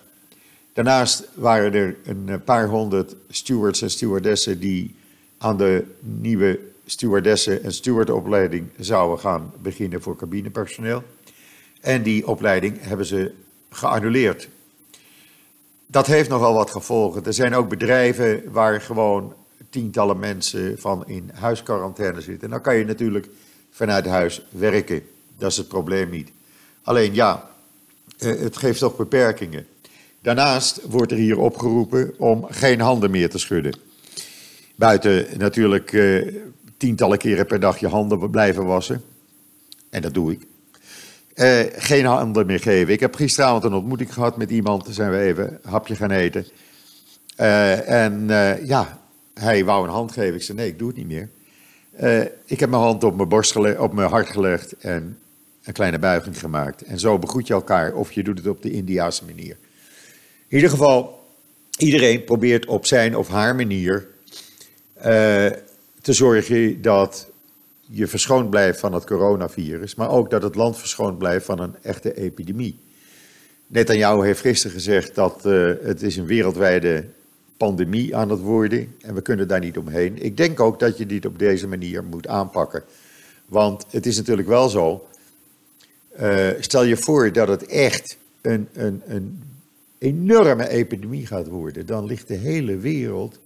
Daarnaast 0.73 1.29
waren 1.33 1.73
er 1.73 1.97
een 2.03 2.43
paar 2.43 2.67
honderd 2.67 3.15
stewards 3.29 3.81
en 3.81 3.89
stewardessen 3.89 4.59
die 4.59 4.96
aan 5.37 5.57
de 5.57 5.83
nieuwe 5.99 6.59
stewardessen 6.85 7.63
en 7.63 7.73
stewardopleiding 7.73 8.69
zouden 8.79 9.19
gaan 9.19 9.53
beginnen 9.61 10.01
voor 10.01 10.15
cabinepersoneel. 10.15 11.03
En 11.81 12.03
die 12.03 12.27
opleiding 12.27 12.77
hebben 12.81 13.05
ze 13.05 13.31
geannuleerd 13.69 14.49
dat 15.87 16.07
heeft 16.07 16.29
nogal 16.29 16.53
wat 16.53 16.71
gevolgen. 16.71 17.25
Er 17.25 17.33
zijn 17.33 17.55
ook 17.55 17.69
bedrijven 17.69 18.51
waar 18.51 18.81
gewoon 18.81 19.33
tientallen 19.69 20.19
mensen 20.19 20.79
van 20.79 21.07
in 21.07 21.31
huisquarantaine 21.33 22.21
zitten. 22.21 22.43
En 22.43 22.49
dan 22.49 22.61
kan 22.61 22.75
je 22.75 22.85
natuurlijk 22.85 23.27
vanuit 23.71 24.05
huis 24.05 24.45
werken. 24.49 25.01
Dat 25.37 25.51
is 25.51 25.57
het 25.57 25.67
probleem 25.67 26.09
niet. 26.09 26.31
Alleen 26.83 27.13
ja, 27.13 27.49
eh, 28.17 28.39
het 28.39 28.57
geeft 28.57 28.79
toch 28.79 28.95
beperkingen. 28.95 29.67
Daarnaast 30.21 30.81
wordt 30.89 31.11
er 31.11 31.17
hier 31.17 31.37
opgeroepen 31.39 32.13
om 32.17 32.45
geen 32.49 32.79
handen 32.79 33.11
meer 33.11 33.29
te 33.29 33.37
schudden. 33.37 33.75
Buiten 34.77 35.25
natuurlijk 35.37 35.91
uh, 35.91 36.35
tientallen 36.77 37.17
keren 37.17 37.45
per 37.45 37.59
dag 37.59 37.77
je 37.77 37.87
handen 37.87 38.29
blijven 38.29 38.65
wassen. 38.65 39.03
En 39.89 40.01
dat 40.01 40.13
doe 40.13 40.31
ik. 40.31 40.41
Uh, 41.35 41.59
geen 41.81 42.05
handen 42.05 42.45
meer 42.45 42.59
geven. 42.59 42.93
Ik 42.93 42.99
heb 42.99 43.15
gisteravond 43.15 43.63
een 43.63 43.73
ontmoeting 43.73 44.13
gehad 44.13 44.37
met 44.37 44.49
iemand. 44.49 44.85
Daar 44.85 44.93
zijn 44.93 45.11
we 45.11 45.19
even 45.19 45.59
een 45.63 45.69
hapje 45.69 45.95
gaan 45.95 46.11
eten. 46.11 46.47
Uh, 47.39 48.03
en 48.03 48.27
ja, 48.65 48.99
hij 49.33 49.65
wou 49.65 49.83
een 49.83 49.93
hand 49.93 50.11
geven. 50.11 50.35
Ik 50.35 50.41
zei 50.41 50.57
nee, 50.57 50.67
ik 50.67 50.79
doe 50.79 50.87
het 50.87 50.97
niet 50.97 51.07
meer. 51.07 51.29
ik 52.45 52.59
heb 52.59 52.69
mijn 52.69 52.81
hand 52.81 53.03
op 53.03 53.15
mijn, 53.15 53.29
borst 53.29 53.77
op 53.77 53.93
mijn 53.93 54.09
hart 54.09 54.29
gelegd 54.29 54.77
en 54.77 55.17
een 55.63 55.73
kleine 55.73 55.99
buiging 55.99 56.39
gemaakt. 56.39 56.81
En 56.81 56.99
zo 56.99 57.19
begroet 57.19 57.47
je 57.47 57.53
elkaar 57.53 57.93
of 57.93 58.11
je 58.11 58.23
doet 58.23 58.37
het 58.37 58.47
op 58.47 58.61
de 58.61 58.71
Indiaanse 58.71 59.25
manier. 59.25 59.57
In 60.47 60.55
ieder 60.55 60.69
geval, 60.69 61.25
iedereen 61.77 62.23
probeert 62.23 62.65
op 62.65 62.85
zijn 62.85 63.17
of 63.17 63.27
haar 63.27 63.55
manier 63.55 64.07
te 66.01 66.13
zorgen 66.13 66.81
dat 66.81 67.29
je 67.89 68.07
verschoond 68.07 68.49
blijft 68.49 68.79
van 68.79 68.93
het 68.93 69.05
coronavirus, 69.05 69.95
maar 69.95 70.09
ook 70.09 70.29
dat 70.29 70.43
het 70.43 70.55
land 70.55 70.77
verschoond 70.77 71.17
blijft 71.17 71.45
van 71.45 71.59
een 71.59 71.75
echte 71.81 72.13
epidemie. 72.13 72.79
Netanyahu 73.67 74.25
heeft 74.25 74.41
gisteren 74.41 74.75
gezegd 74.75 75.15
dat 75.15 75.45
uh, 75.45 75.73
het 75.81 76.01
is 76.01 76.17
een 76.17 76.25
wereldwijde 76.25 77.05
pandemie 77.57 78.15
aan 78.15 78.29
het 78.29 78.39
worden 78.39 78.95
en 79.01 79.13
we 79.13 79.21
kunnen 79.21 79.47
daar 79.47 79.59
niet 79.59 79.77
omheen. 79.77 80.23
Ik 80.23 80.37
denk 80.37 80.59
ook 80.59 80.79
dat 80.79 80.97
je 80.97 81.05
dit 81.05 81.25
op 81.25 81.39
deze 81.39 81.67
manier 81.67 82.03
moet 82.03 82.27
aanpakken. 82.27 82.83
Want 83.45 83.85
het 83.89 84.05
is 84.05 84.17
natuurlijk 84.17 84.47
wel 84.47 84.69
zo, 84.69 85.07
uh, 86.21 86.47
stel 86.59 86.83
je 86.83 86.97
voor 86.97 87.31
dat 87.31 87.47
het 87.47 87.65
echt 87.65 88.17
een, 88.41 88.67
een, 88.73 89.01
een 89.05 89.43
enorme 89.97 90.69
epidemie 90.69 91.25
gaat 91.25 91.47
worden, 91.47 91.85
dan 91.85 92.05
ligt 92.05 92.27
de 92.27 92.35
hele 92.35 92.77
wereld 92.77 93.39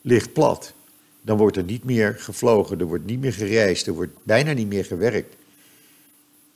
ligt 0.00 0.32
plat 0.32 0.72
dan 1.22 1.36
wordt 1.36 1.56
er 1.56 1.64
niet 1.64 1.84
meer 1.84 2.14
gevlogen, 2.18 2.80
er 2.80 2.86
wordt 2.86 3.06
niet 3.06 3.20
meer 3.20 3.32
gereisd, 3.32 3.86
er 3.86 3.92
wordt 3.92 4.12
bijna 4.22 4.52
niet 4.52 4.68
meer 4.68 4.84
gewerkt. 4.84 5.34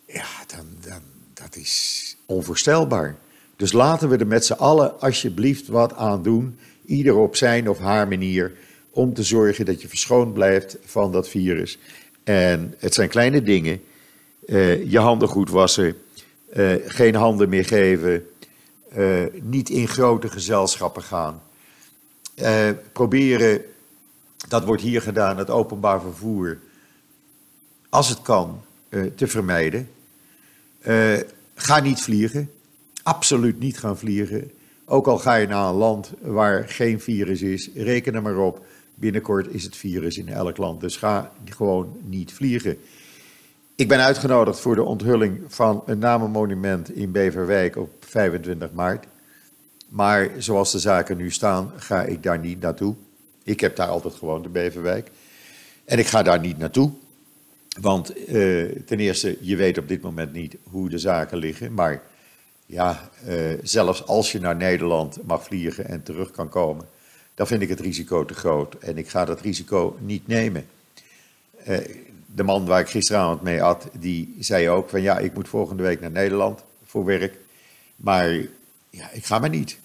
Ja, 0.07 0.27
dan, 0.47 0.67
dan, 0.81 1.03
dat 1.35 1.57
is 1.57 2.17
onvoorstelbaar. 2.27 3.17
Dus 3.57 3.73
laten 3.73 4.09
we 4.09 4.17
er 4.17 4.27
met 4.27 4.45
z'n 4.45 4.53
allen 4.53 5.01
alsjeblieft 5.01 5.69
wat 5.69 5.95
aan 5.95 6.23
doen, 6.23 6.59
ieder 6.85 7.17
op 7.17 7.37
zijn 7.37 7.69
of 7.69 7.79
haar 7.79 8.09
manier, 8.09 8.53
om 8.91 9.15
te 9.15 9.23
zorgen 9.23 9.65
dat 9.65 9.83
je 9.83 9.89
verschoond 9.89 10.35
blijft 10.35 10.77
van 10.85 11.13
dat 11.13 11.29
virus. 11.29 11.79
En 12.25 12.75
het 12.79 12.95
zijn 12.95 13.09
kleine 13.09 13.43
dingen. 13.43 13.81
Uh, 14.47 14.91
je 14.91 14.99
handen 14.99 15.29
goed 15.29 15.51
wassen, 15.51 15.95
uh, 16.57 16.75
geen 16.87 17.15
handen 17.15 17.49
meer 17.49 17.65
geven, 17.65 18.27
uh, 18.97 19.23
niet 19.41 19.69
in 19.69 19.89
grote 19.89 20.29
gezelschappen 20.29 21.03
gaan. 21.03 21.43
proberen 22.93 23.63
dat 24.53 24.65
wordt 24.65 24.83
hier 24.83 25.03
gedaan, 25.03 25.39
het 25.39 25.51
openbaar 25.51 26.01
vervoer, 26.01 26.59
als 27.89 28.09
het 28.09 28.23
kan, 28.23 28.63
uh, 28.89 29.11
te 29.15 29.27
vermijden. 29.27 29.89
Uh, 30.87 31.19
ga 31.55 31.81
niet 31.81 32.01
vliegen. 32.01 32.51
Absoluut 33.03 33.59
niet 33.59 33.79
gaan 33.79 33.99
vliegen. 33.99 34.51
Ook 34.85 35.07
al 35.07 35.19
ga 35.19 35.35
je 35.35 35.47
naar 35.47 35.69
een 35.69 35.75
land 35.75 36.13
waar 36.21 36.69
geen 36.69 37.01
virus 37.01 37.43
is, 37.43 37.71
reken 37.75 38.15
er 38.15 38.23
maar 38.23 38.37
op. 38.37 38.65
Binnenkort 38.95 39.49
is 39.49 39.65
het 39.65 39.77
virus 39.77 40.19
in 40.19 40.29
elk 40.29 40.57
land, 40.57 40.81
dus 40.81 40.97
ga 40.97 41.33
gewoon 41.45 41.97
niet 42.03 42.33
vliegen. 42.33 42.77
Ik 43.75 43.89
ben 43.89 44.01
uitgenodigd 44.01 44.61
voor 44.61 44.75
de 44.75 44.83
onthulling 44.83 45.41
van 45.49 45.83
een 45.87 45.99
namenmonument 45.99 46.95
in 46.95 47.13
Beverwijk 47.13 47.77
op 47.77 47.91
25 48.01 48.73
maart. 48.73 49.07
Maar 49.89 50.31
zoals 50.39 50.73
de 50.73 50.79
zaken 50.79 51.17
nu 51.17 51.31
staan, 51.31 51.73
ga 51.77 52.03
ik 52.03 52.23
daar 52.23 52.39
niet 52.39 52.61
naartoe. 52.61 52.95
Ik 53.45 53.61
heb 53.61 53.77
daar 53.77 53.89
altijd 53.89 54.15
gewoond 54.15 54.45
in 54.45 54.53
Beverwijk. 54.53 55.11
En 55.85 55.99
ik 55.99 56.07
ga 56.07 56.23
daar 56.23 56.41
niet 56.41 56.59
naartoe. 56.59 56.91
Want 57.81 58.19
uh, 58.19 58.73
ten 58.87 59.01
eerste, 59.01 59.37
je 59.41 59.57
weet 59.57 59.79
op 59.79 59.89
dit 59.89 60.03
moment 60.03 60.33
niet 60.33 60.57
hoe 60.63 60.89
de 60.89 60.99
zaken 60.99 61.39
liggen. 61.39 61.75
Maar 61.75 62.03
ja, 62.67 63.11
uh, 63.29 63.59
zelfs 63.63 64.07
als 64.07 64.33
je 64.33 64.41
naar 64.41 64.57
Nederland 64.57 65.19
mag 65.27 65.45
vliegen 65.45 65.89
en 65.89 66.03
terug 66.03 66.31
kan 66.31 66.49
komen, 66.49 66.89
dan 67.35 67.47
vind 67.47 67.63
ik 67.63 67.69
het 67.69 67.81
risico 67.81 68.25
te 68.25 68.35
groot. 68.35 68.75
En 68.75 68.99
ik 68.99 69.09
ga 69.09 69.25
dat 69.25 69.41
risico 69.41 69.97
niet 70.01 70.27
nemen. 70.27 70.67
Uh, 71.69 71.79
de 72.27 72.43
man 72.43 72.67
waar 72.67 72.81
ik 72.81 72.89
gisteravond 72.89 73.43
mee 73.43 73.61
had, 73.61 73.89
die 73.99 74.37
zei 74.39 74.69
ook 74.69 74.89
van 74.89 75.03
ja, 75.03 75.19
ik 75.19 75.35
moet 75.35 75.49
volgende 75.49 75.83
week 75.83 76.01
naar 76.01 76.11
Nederland 76.11 76.65
voor 76.85 77.05
werk. 77.05 77.39
Maar 77.97 78.29
ja, 78.91 79.11
ik 79.13 79.25
ga 79.25 79.39
maar 79.39 79.49
niet. 79.49 79.79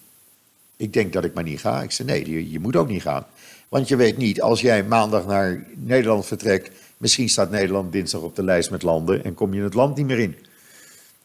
Ik 0.76 0.92
denk 0.92 1.12
dat 1.12 1.24
ik 1.24 1.34
maar 1.34 1.44
niet 1.44 1.60
ga. 1.60 1.82
Ik 1.82 1.90
zei 1.90 2.08
nee, 2.08 2.50
je 2.50 2.60
moet 2.60 2.76
ook 2.76 2.88
niet 2.88 3.02
gaan. 3.02 3.26
Want 3.68 3.88
je 3.88 3.96
weet 3.96 4.16
niet, 4.16 4.42
als 4.42 4.60
jij 4.60 4.84
maandag 4.84 5.26
naar 5.26 5.66
Nederland 5.74 6.26
vertrekt, 6.26 6.70
misschien 6.96 7.28
staat 7.28 7.50
Nederland 7.50 7.92
dinsdag 7.92 8.20
op 8.20 8.36
de 8.36 8.42
lijst 8.42 8.70
met 8.70 8.82
landen 8.82 9.24
en 9.24 9.34
kom 9.34 9.54
je 9.54 9.62
het 9.62 9.74
land 9.74 9.96
niet 9.96 10.06
meer 10.06 10.18
in. 10.18 10.36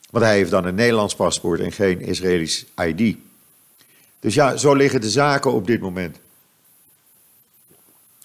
Want 0.10 0.26
hij 0.26 0.36
heeft 0.36 0.52
dan 0.52 0.66
een 0.66 0.76
Nederlands 0.76 1.16
paspoort 1.16 1.60
en 1.60 1.72
geen 1.72 2.02
Israëlisch 2.02 2.66
ID. 2.76 3.18
Dus 4.20 4.34
ja, 4.34 4.58
zo 4.58 4.74
liggen 4.74 5.02
de 5.02 5.10
zaken 5.10 5.52
op 5.54 5.68
dit 5.68 5.82
moment. 5.82 6.18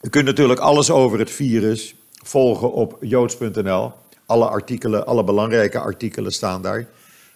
U 0.02 0.08
kunt 0.08 0.24
natuurlijk 0.24 0.60
alles 0.60 0.90
over 0.90 1.18
het 1.18 1.30
virus 1.30 1.94
volgen 2.12 2.72
op 2.72 2.96
joods.nl. 3.00 3.92
Alle 4.26 4.48
artikelen, 4.48 5.06
alle 5.06 5.24
belangrijke 5.24 5.78
artikelen 5.78 6.32
staan 6.32 6.62
daar. 6.62 6.88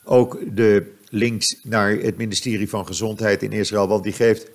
Ook 0.04 0.38
de 0.56 0.92
links 1.08 1.56
naar 1.62 1.90
het 1.90 2.16
ministerie 2.16 2.68
van 2.68 2.86
Gezondheid 2.86 3.42
in 3.42 3.52
Israël, 3.52 3.88
want 3.88 4.04
die 4.04 4.12
geeft 4.12 4.46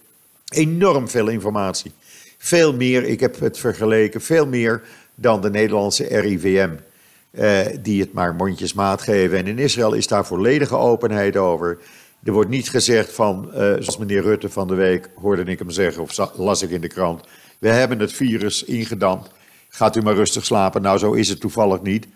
enorm 0.50 1.10
veel 1.10 1.28
informatie. 1.28 1.92
Veel 2.38 2.74
meer, 2.74 3.04
ik 3.04 3.20
heb 3.20 3.40
het 3.40 3.58
vergeleken, 3.58 4.22
veel 4.22 4.48
meer 4.48 4.82
dan 5.16 5.42
de 5.42 5.50
Nederlandse 5.50 6.20
RIVM. 6.20 6.70
Eh, 7.32 7.66
die 7.82 8.02
het 8.02 8.14
maar 8.14 8.36
mondjesmaat 8.36 9.02
geven. 9.02 9.38
En 9.38 9.48
in 9.48 9.60
Israël 9.60 9.94
is 9.94 10.08
daar 10.08 10.26
volledige 10.26 10.76
openheid 10.76 11.38
over. 11.38 11.78
Er 12.24 12.32
wordt 12.32 12.50
niet 12.50 12.70
gezegd 12.70 13.14
van, 13.14 13.46
uh, 13.48 13.54
zoals 13.54 13.98
meneer 13.98 14.22
Rutte 14.22 14.50
van 14.50 14.68
de 14.68 14.76
week 14.76 15.10
hoorde 15.16 15.44
ik 15.44 15.60
hem 15.60 15.70
zeggen, 15.70 16.02
of 16.02 16.36
las 16.36 16.62
ik 16.62 16.70
in 16.70 16.82
de 16.82 16.88
krant. 16.88 17.24
We 17.60 17.70
hebben 17.70 18.00
het 18.00 18.14
virus 18.14 18.64
ingedampt. 18.64 19.30
Gaat 19.70 19.96
u 19.96 20.02
maar 20.02 20.16
rustig 20.16 20.46
slapen. 20.46 20.82
Nou, 20.82 20.98
zo 20.98 21.14
is 21.14 21.30
het 21.30 21.40
toevallig 21.40 21.82
niet. 21.82 22.08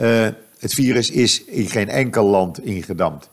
Uh, 0.00 0.28
het 0.58 0.74
virus 0.74 1.10
is 1.10 1.44
in 1.44 1.68
geen 1.68 1.88
enkel 1.88 2.24
land 2.24 2.64
ingedampt. 2.64 3.28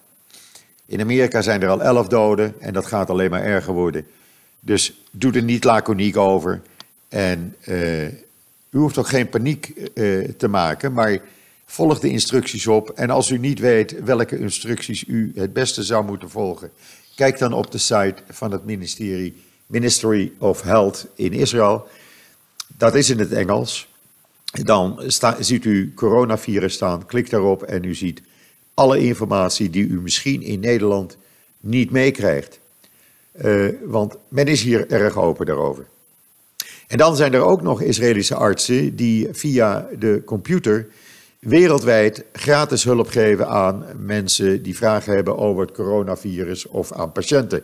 In 0.86 1.02
Amerika 1.02 1.42
zijn 1.42 1.62
er 1.62 1.70
al 1.70 1.82
elf 1.82 2.08
doden 2.08 2.54
en 2.60 2.74
dat 2.74 2.86
gaat 2.86 3.10
alleen 3.10 3.30
maar 3.30 3.44
erger 3.44 3.74
worden. 3.74 4.06
Dus 4.60 4.94
doe 5.12 5.34
er 5.34 5.44
niet 5.44 5.64
laconiek 5.64 6.18
over. 6.18 6.62
En 7.08 7.56
uh, 7.68 8.08
u 8.70 8.78
hoeft 8.78 8.98
ook 8.98 9.08
geen 9.08 9.30
paniek 9.30 9.74
uh, 9.94 10.28
te 10.38 10.48
maken, 10.48 10.94
maar 10.94 11.20
volg 11.66 12.00
de 12.00 12.10
instructies 12.10 12.68
op. 12.68 12.90
En 12.90 13.10
als 13.10 13.30
u 13.30 13.38
niet 13.38 13.60
weet 13.60 14.04
welke 14.04 14.40
instructies 14.40 15.04
u 15.08 15.32
het 15.36 15.54
beste 15.54 15.84
zou 15.84 16.06
moeten 16.06 16.30
volgen, 16.30 16.72
kijk 17.16 17.38
dan 17.38 17.54
op 17.54 17.72
de 17.72 17.78
site 17.78 18.16
van 18.30 18.52
het 18.52 18.66
ministerie 18.66 19.36
Ministry 19.66 20.32
of 20.38 20.62
Health 20.62 21.08
in 21.16 21.34
Israël. 21.34 21.88
Dat 22.78 22.96
is 22.96 23.10
in 23.10 23.20
het 23.20 23.32
Engels. 23.32 23.88
Dan 24.64 25.02
ziet 25.40 25.66
u 25.66 25.94
coronavirus 25.94 26.74
staan, 26.74 27.06
klik 27.06 27.30
daarop 27.30 27.64
en 27.64 27.84
u 27.84 27.96
ziet 27.96 28.22
alle 28.74 29.00
informatie 29.00 29.70
die 29.70 29.88
u 29.88 30.02
misschien 30.02 30.42
in 30.42 30.60
Nederland 30.60 31.18
niet 31.60 31.92
meekrijgt. 31.92 32.60
Uh, 33.46 33.70
want 33.86 34.16
men 34.28 34.48
is 34.48 34.62
hier 34.62 34.92
erg 34.92 35.18
open 35.18 35.46
daarover. 35.46 35.86
En 36.88 36.98
dan 36.98 37.16
zijn 37.16 37.34
er 37.34 37.42
ook 37.42 37.62
nog 37.62 37.82
Israëlische 37.82 38.36
artsen 38.36 38.96
die 38.96 39.28
via 39.32 39.88
de 40.00 40.22
computer 40.26 40.88
wereldwijd 41.40 42.24
gratis 42.34 42.84
hulp 42.84 43.08
geven 43.08 43.48
aan 43.48 43.86
mensen 43.98 44.64
die 44.64 44.76
vragen 44.76 45.14
hebben 45.14 45.38
over 45.38 45.62
het 45.62 45.76
coronavirus 45.76 46.68
of 46.68 46.92
aan 46.92 47.12
patiënten. 47.12 47.64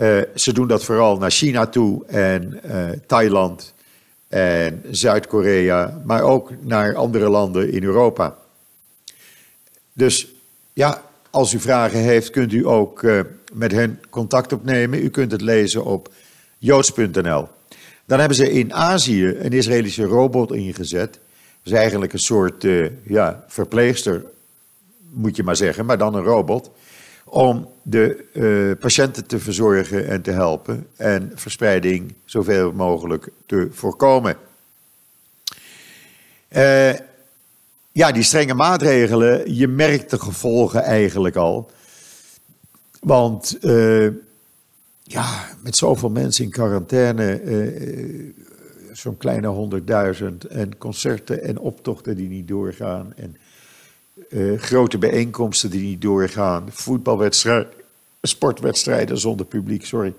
Uh, 0.00 0.20
ze 0.34 0.52
doen 0.52 0.68
dat 0.68 0.84
vooral 0.84 1.18
naar 1.18 1.30
China 1.30 1.66
toe 1.66 2.06
en 2.06 2.60
uh, 2.66 2.88
Thailand 3.06 3.74
en 4.28 4.82
Zuid-Korea, 4.90 6.02
maar 6.04 6.22
ook 6.22 6.50
naar 6.60 6.94
andere 6.94 7.28
landen 7.28 7.72
in 7.72 7.82
Europa. 7.82 8.36
Dus 9.92 10.34
ja, 10.72 11.02
als 11.30 11.52
u 11.52 11.58
vragen 11.58 11.98
heeft, 11.98 12.30
kunt 12.30 12.52
u 12.52 12.66
ook 12.66 13.02
met 13.52 13.72
hen 13.72 14.00
contact 14.10 14.52
opnemen. 14.52 15.04
U 15.04 15.08
kunt 15.08 15.32
het 15.32 15.40
lezen 15.40 15.84
op 15.84 16.12
joods.nl. 16.58 17.48
Dan 18.04 18.18
hebben 18.18 18.36
ze 18.36 18.52
in 18.52 18.74
Azië 18.74 19.26
een 19.26 19.52
Israëlische 19.52 20.04
robot 20.04 20.52
ingezet. 20.52 21.12
Dat 21.12 21.72
is 21.72 21.72
eigenlijk 21.72 22.12
een 22.12 22.18
soort 22.18 22.64
uh, 22.64 22.90
ja, 23.02 23.44
verpleegster, 23.48 24.24
moet 25.10 25.36
je 25.36 25.42
maar 25.42 25.56
zeggen, 25.56 25.86
maar 25.86 25.98
dan 25.98 26.14
een 26.14 26.22
robot. 26.22 26.70
Om 27.24 27.68
de 27.82 28.24
uh, 28.32 28.80
patiënten 28.80 29.26
te 29.26 29.38
verzorgen 29.38 30.08
en 30.08 30.22
te 30.22 30.30
helpen 30.30 30.86
en 30.96 31.32
verspreiding 31.34 32.14
zoveel 32.24 32.72
mogelijk 32.72 33.28
te 33.46 33.68
voorkomen. 33.70 34.36
Uh, 36.48 36.92
ja, 37.92 38.12
die 38.12 38.22
strenge 38.22 38.54
maatregelen, 38.54 39.54
je 39.54 39.68
merkt 39.68 40.10
de 40.10 40.18
gevolgen 40.18 40.82
eigenlijk 40.82 41.36
al. 41.36 41.70
Want 43.00 43.58
uh, 43.60 44.12
ja, 45.02 45.48
met 45.62 45.76
zoveel 45.76 46.10
mensen 46.10 46.44
in 46.44 46.50
quarantaine, 46.50 47.42
uh, 47.42 48.32
zo'n 48.92 49.16
kleine 49.16 49.46
honderdduizend, 49.46 50.44
en 50.44 50.78
concerten 50.78 51.42
en 51.42 51.58
optochten 51.58 52.16
die 52.16 52.28
niet 52.28 52.48
doorgaan, 52.48 53.12
en 53.16 53.36
grote 54.58 54.98
bijeenkomsten 54.98 55.70
die 55.70 55.82
niet 55.82 56.02
doorgaan, 56.02 56.66
voetbalwedstrijden, 56.70 57.72
sportwedstrijden 58.22 59.18
zonder 59.18 59.46
publiek, 59.46 59.86
sorry. 59.86 60.14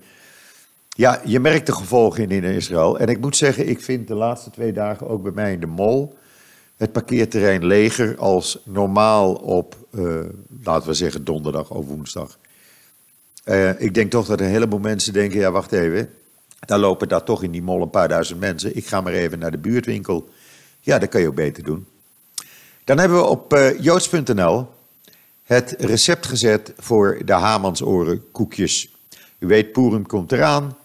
Ja, 0.90 1.22
je 1.26 1.40
merkt 1.40 1.66
de 1.66 1.74
gevolgen 1.74 2.24
in, 2.24 2.30
in 2.30 2.44
Israël. 2.44 3.00
En 3.00 3.08
ik 3.08 3.20
moet 3.20 3.36
zeggen, 3.36 3.68
ik 3.68 3.82
vind 3.82 4.08
de 4.08 4.14
laatste 4.14 4.50
twee 4.50 4.74
dagen 4.74 5.08
ook 5.08 5.24
bij 5.24 5.32
mij 5.32 5.54
in 5.54 5.60
de 5.60 5.66
mol 5.66 6.18
het 6.78 6.92
parkeerterrein 6.92 7.66
leger 7.66 8.18
als 8.18 8.60
normaal 8.66 9.34
op, 9.34 9.78
laten 10.64 10.90
we 10.90 10.94
zeggen, 10.94 11.24
donderdag 11.24 11.72
of 11.72 11.86
woensdag. 11.86 12.38
Uh, 13.50 13.82
ik 13.82 13.94
denk 13.94 14.12
toch 14.12 14.26
dat 14.26 14.40
een 14.40 14.48
heleboel 14.48 14.80
mensen 14.80 15.14
denken, 15.14 15.40
ja 15.40 15.52
wacht 15.52 15.72
even, 15.72 16.10
daar 16.60 16.80
lopen 16.80 17.08
daar 17.08 17.24
toch 17.24 17.44
in 17.44 17.52
die 17.52 17.62
mol 17.62 17.82
een 17.82 17.90
paar 17.90 18.08
duizend 18.08 18.40
mensen. 18.40 18.76
Ik 18.76 18.86
ga 18.86 19.02
maar 19.02 19.14
even 19.14 19.40
naar 19.40 19.52
de 19.52 19.58
buurtwinkel. 19.58 20.30
Ja, 20.80 21.00
dat 21.00 21.10
kan 21.10 21.22
je 21.22 21.28
ook 21.28 21.36
beter 21.36 21.64
doen. 21.64 21.88
Dan 22.84 22.98
hebben 22.98 23.18
we 23.18 23.26
op 23.26 23.54
uh, 23.54 23.80
joods.nl 23.80 24.68
het 25.44 25.76
recept 25.78 26.26
gezet 26.26 26.74
voor 26.78 27.22
de 27.26 27.34
Hamansoren 27.34 28.32
koekjes. 28.32 28.96
U 29.40 29.48
weet, 29.48 29.72
Purim 29.72 30.08
komt 30.08 30.32
eraan. 30.32 30.78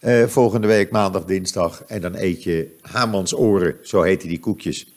Uh, 0.00 0.26
volgende 0.26 0.66
week 0.66 0.90
maandag, 0.90 1.24
dinsdag. 1.24 1.84
En 1.86 2.00
dan 2.00 2.14
eet 2.16 2.42
je 2.42 2.76
Hamansoren, 2.80 3.76
zo 3.82 4.02
heten 4.02 4.28
die 4.28 4.40
koekjes. 4.40 4.94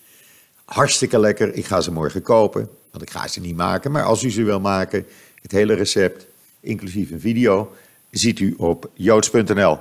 Hartstikke 0.66 1.20
lekker. 1.20 1.54
Ik 1.54 1.66
ga 1.66 1.82
ze 1.82 1.92
morgen 1.92 2.22
kopen. 2.22 2.70
Want 2.92 3.04
ik 3.04 3.10
ga 3.10 3.28
ze 3.28 3.40
niet 3.40 3.56
maken. 3.56 3.92
Maar 3.92 4.04
als 4.04 4.24
u 4.24 4.32
ze 4.32 4.44
wil 4.44 4.60
maken, 4.60 5.06
het 5.42 5.52
hele 5.52 5.74
recept, 5.74 6.26
inclusief 6.66 7.12
een 7.12 7.20
video, 7.20 7.76
ziet 8.12 8.40
u 8.40 8.54
op 8.58 8.90
joods.nl. 8.94 9.78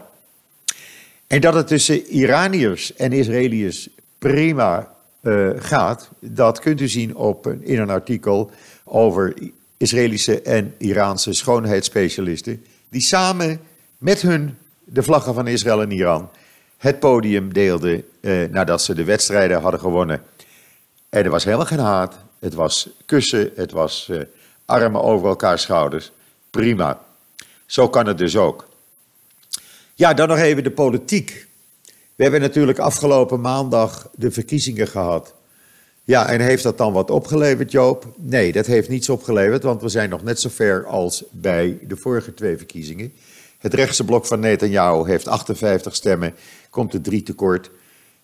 En 1.27 1.41
dat 1.41 1.55
het 1.55 1.67
tussen 1.67 2.07
Iraniërs 2.07 2.95
en 2.95 3.13
Israëliërs 3.13 3.89
prima 4.19 4.95
uh, 5.23 5.51
gaat, 5.57 6.11
dat 6.21 6.61
kunt 6.61 6.81
u 6.81 6.89
zien 6.89 7.17
op, 7.17 7.47
in 7.61 7.81
een 7.81 7.91
artikel 7.91 8.51
over 8.85 9.35
Israëlische 9.77 10.43
en 10.43 10.75
Iraanse 10.79 11.33
schoonheidsspecialisten, 11.33 12.65
die 12.89 13.03
samen 13.03 13.61
met 13.99 14.23
hun 14.23 14.57
de 14.85 15.03
vlaggen 15.03 15.35
van 15.35 15.47
Israël 15.47 15.83
en 15.83 15.91
Iran 15.91 16.31
het 16.85 16.99
podium 16.99 17.53
deelden 17.53 18.05
uh, 18.21 18.49
nadat 18.49 18.83
ze 18.83 18.95
de 18.95 19.05
wedstrijden 19.05 19.61
hadden 19.61 19.81
gewonnen. 19.81 20.23
En 21.09 21.25
er 21.25 21.31
was 21.31 21.45
helemaal 21.45 21.67
geen 21.67 21.79
haat, 21.79 22.19
het 22.39 22.55
was 22.55 22.89
kussen, 23.07 23.51
het 23.55 23.73
was 23.73 24.09
uh, 24.11 24.21
armen 24.65 25.03
over 25.03 25.29
elkaar 25.29 25.59
schouders. 25.59 26.13
Prima. 26.55 27.01
Zo 27.67 27.89
kan 27.89 28.07
het 28.07 28.19
dus 28.19 28.37
ook. 28.37 28.69
Ja, 29.95 30.15
dan 30.15 30.29
nog 30.29 30.39
even 30.39 30.65
de 30.65 30.71
politiek. 30.71 31.47
We 32.15 32.23
hebben 32.23 32.41
natuurlijk 32.41 32.79
afgelopen 32.79 33.41
maandag 33.41 34.11
de 34.15 34.31
verkiezingen 34.31 34.89
gehad. 34.89 35.35
Ja, 36.05 36.29
en 36.29 36.41
heeft 36.41 36.63
dat 36.63 36.79
dan 36.79 36.93
wat 36.93 37.11
opgeleverd, 37.11 37.71
Joop? 37.71 38.07
Nee, 38.17 38.53
dat 38.53 38.67
heeft 38.67 38.89
niets 38.89 39.09
opgeleverd, 39.09 39.63
want 39.63 39.83
we 39.83 39.89
zijn 39.89 40.11
nog 40.11 40.23
net 40.23 40.41
zo 40.41 40.49
ver 40.49 40.87
als 40.87 41.25
bij 41.31 41.79
de 41.83 41.97
vorige 41.97 42.35
twee 42.35 42.57
verkiezingen. 42.57 43.13
Het 43.59 43.75
rechtse 43.75 44.05
blok 44.05 44.27
van 44.27 44.41
Netanyahu 44.41 45.09
heeft 45.09 45.29
58 45.29 45.95
stemmen, 45.95 46.35
komt 46.71 46.95
er 46.95 47.01
drie 47.01 47.23
tekort. 47.23 47.71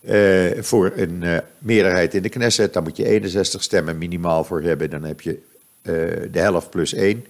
Uh, 0.01 0.61
voor 0.61 0.91
een 0.95 1.21
uh, 1.23 1.37
meerderheid 1.57 2.13
in 2.13 2.21
de 2.21 2.29
Knesset, 2.29 2.73
daar 2.73 2.83
moet 2.83 2.97
je 2.97 3.05
61 3.05 3.63
stemmen 3.63 3.97
minimaal 3.97 4.43
voor 4.43 4.61
hebben. 4.61 4.89
Dan 4.89 5.03
heb 5.03 5.21
je 5.21 5.31
uh, 5.31 5.93
de 6.31 6.39
helft 6.39 6.69
plus 6.69 6.93
één. 6.93 7.25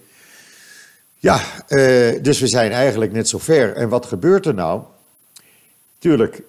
Ja, 1.22 1.40
dus 2.22 2.40
we 2.40 2.46
zijn 2.46 2.72
eigenlijk 2.72 3.12
net 3.12 3.28
zo 3.28 3.38
ver. 3.38 3.74
En 3.74 3.88
wat 3.88 4.06
gebeurt 4.06 4.46
er 4.46 4.54
nou? 4.54 4.82
Tuurlijk, 5.98 6.42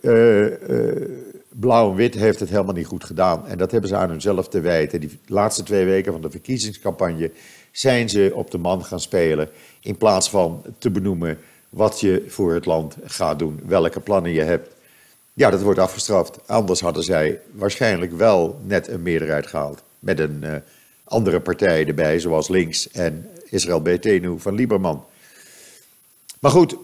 Blauw 1.49 1.89
en 1.89 1.95
Wit 1.95 2.13
heeft 2.13 2.39
het 2.39 2.49
helemaal 2.49 2.73
niet 2.73 2.85
goed 2.85 3.03
gedaan. 3.03 3.47
En 3.47 3.57
dat 3.57 3.71
hebben 3.71 3.89
ze 3.89 3.95
aan 3.95 4.09
hunzelf 4.09 4.47
te 4.47 4.59
wijten. 4.59 4.99
Die 4.99 5.19
laatste 5.27 5.63
twee 5.63 5.85
weken 5.85 6.11
van 6.11 6.21
de 6.21 6.29
verkiezingscampagne 6.29 7.31
zijn 7.71 8.09
ze 8.09 8.31
op 8.33 8.51
de 8.51 8.57
man 8.57 8.85
gaan 8.85 8.99
spelen. 8.99 9.49
In 9.81 9.97
plaats 9.97 10.29
van 10.29 10.63
te 10.77 10.89
benoemen 10.89 11.37
wat 11.69 11.99
je 11.99 12.25
voor 12.27 12.53
het 12.53 12.65
land 12.65 12.95
gaat 13.03 13.39
doen, 13.39 13.59
welke 13.65 13.99
plannen 13.99 14.31
je 14.31 14.41
hebt. 14.41 14.69
Ja, 15.33 15.49
dat 15.49 15.61
wordt 15.61 15.79
afgestraft. 15.79 16.47
Anders 16.47 16.81
hadden 16.81 17.03
zij 17.03 17.39
waarschijnlijk 17.51 18.11
wel 18.11 18.59
net 18.63 18.87
een 18.87 19.01
meerderheid 19.01 19.47
gehaald. 19.47 19.83
Met 19.99 20.19
een 20.19 20.43
andere 21.03 21.39
partij 21.39 21.87
erbij, 21.87 22.19
zoals 22.19 22.47
links 22.47 22.91
en 22.91 23.29
Israël 23.49 23.81
Betenu 23.81 24.39
van 24.39 24.55
Lieberman. 24.55 25.05
Maar 26.39 26.51
goed, 26.51 26.75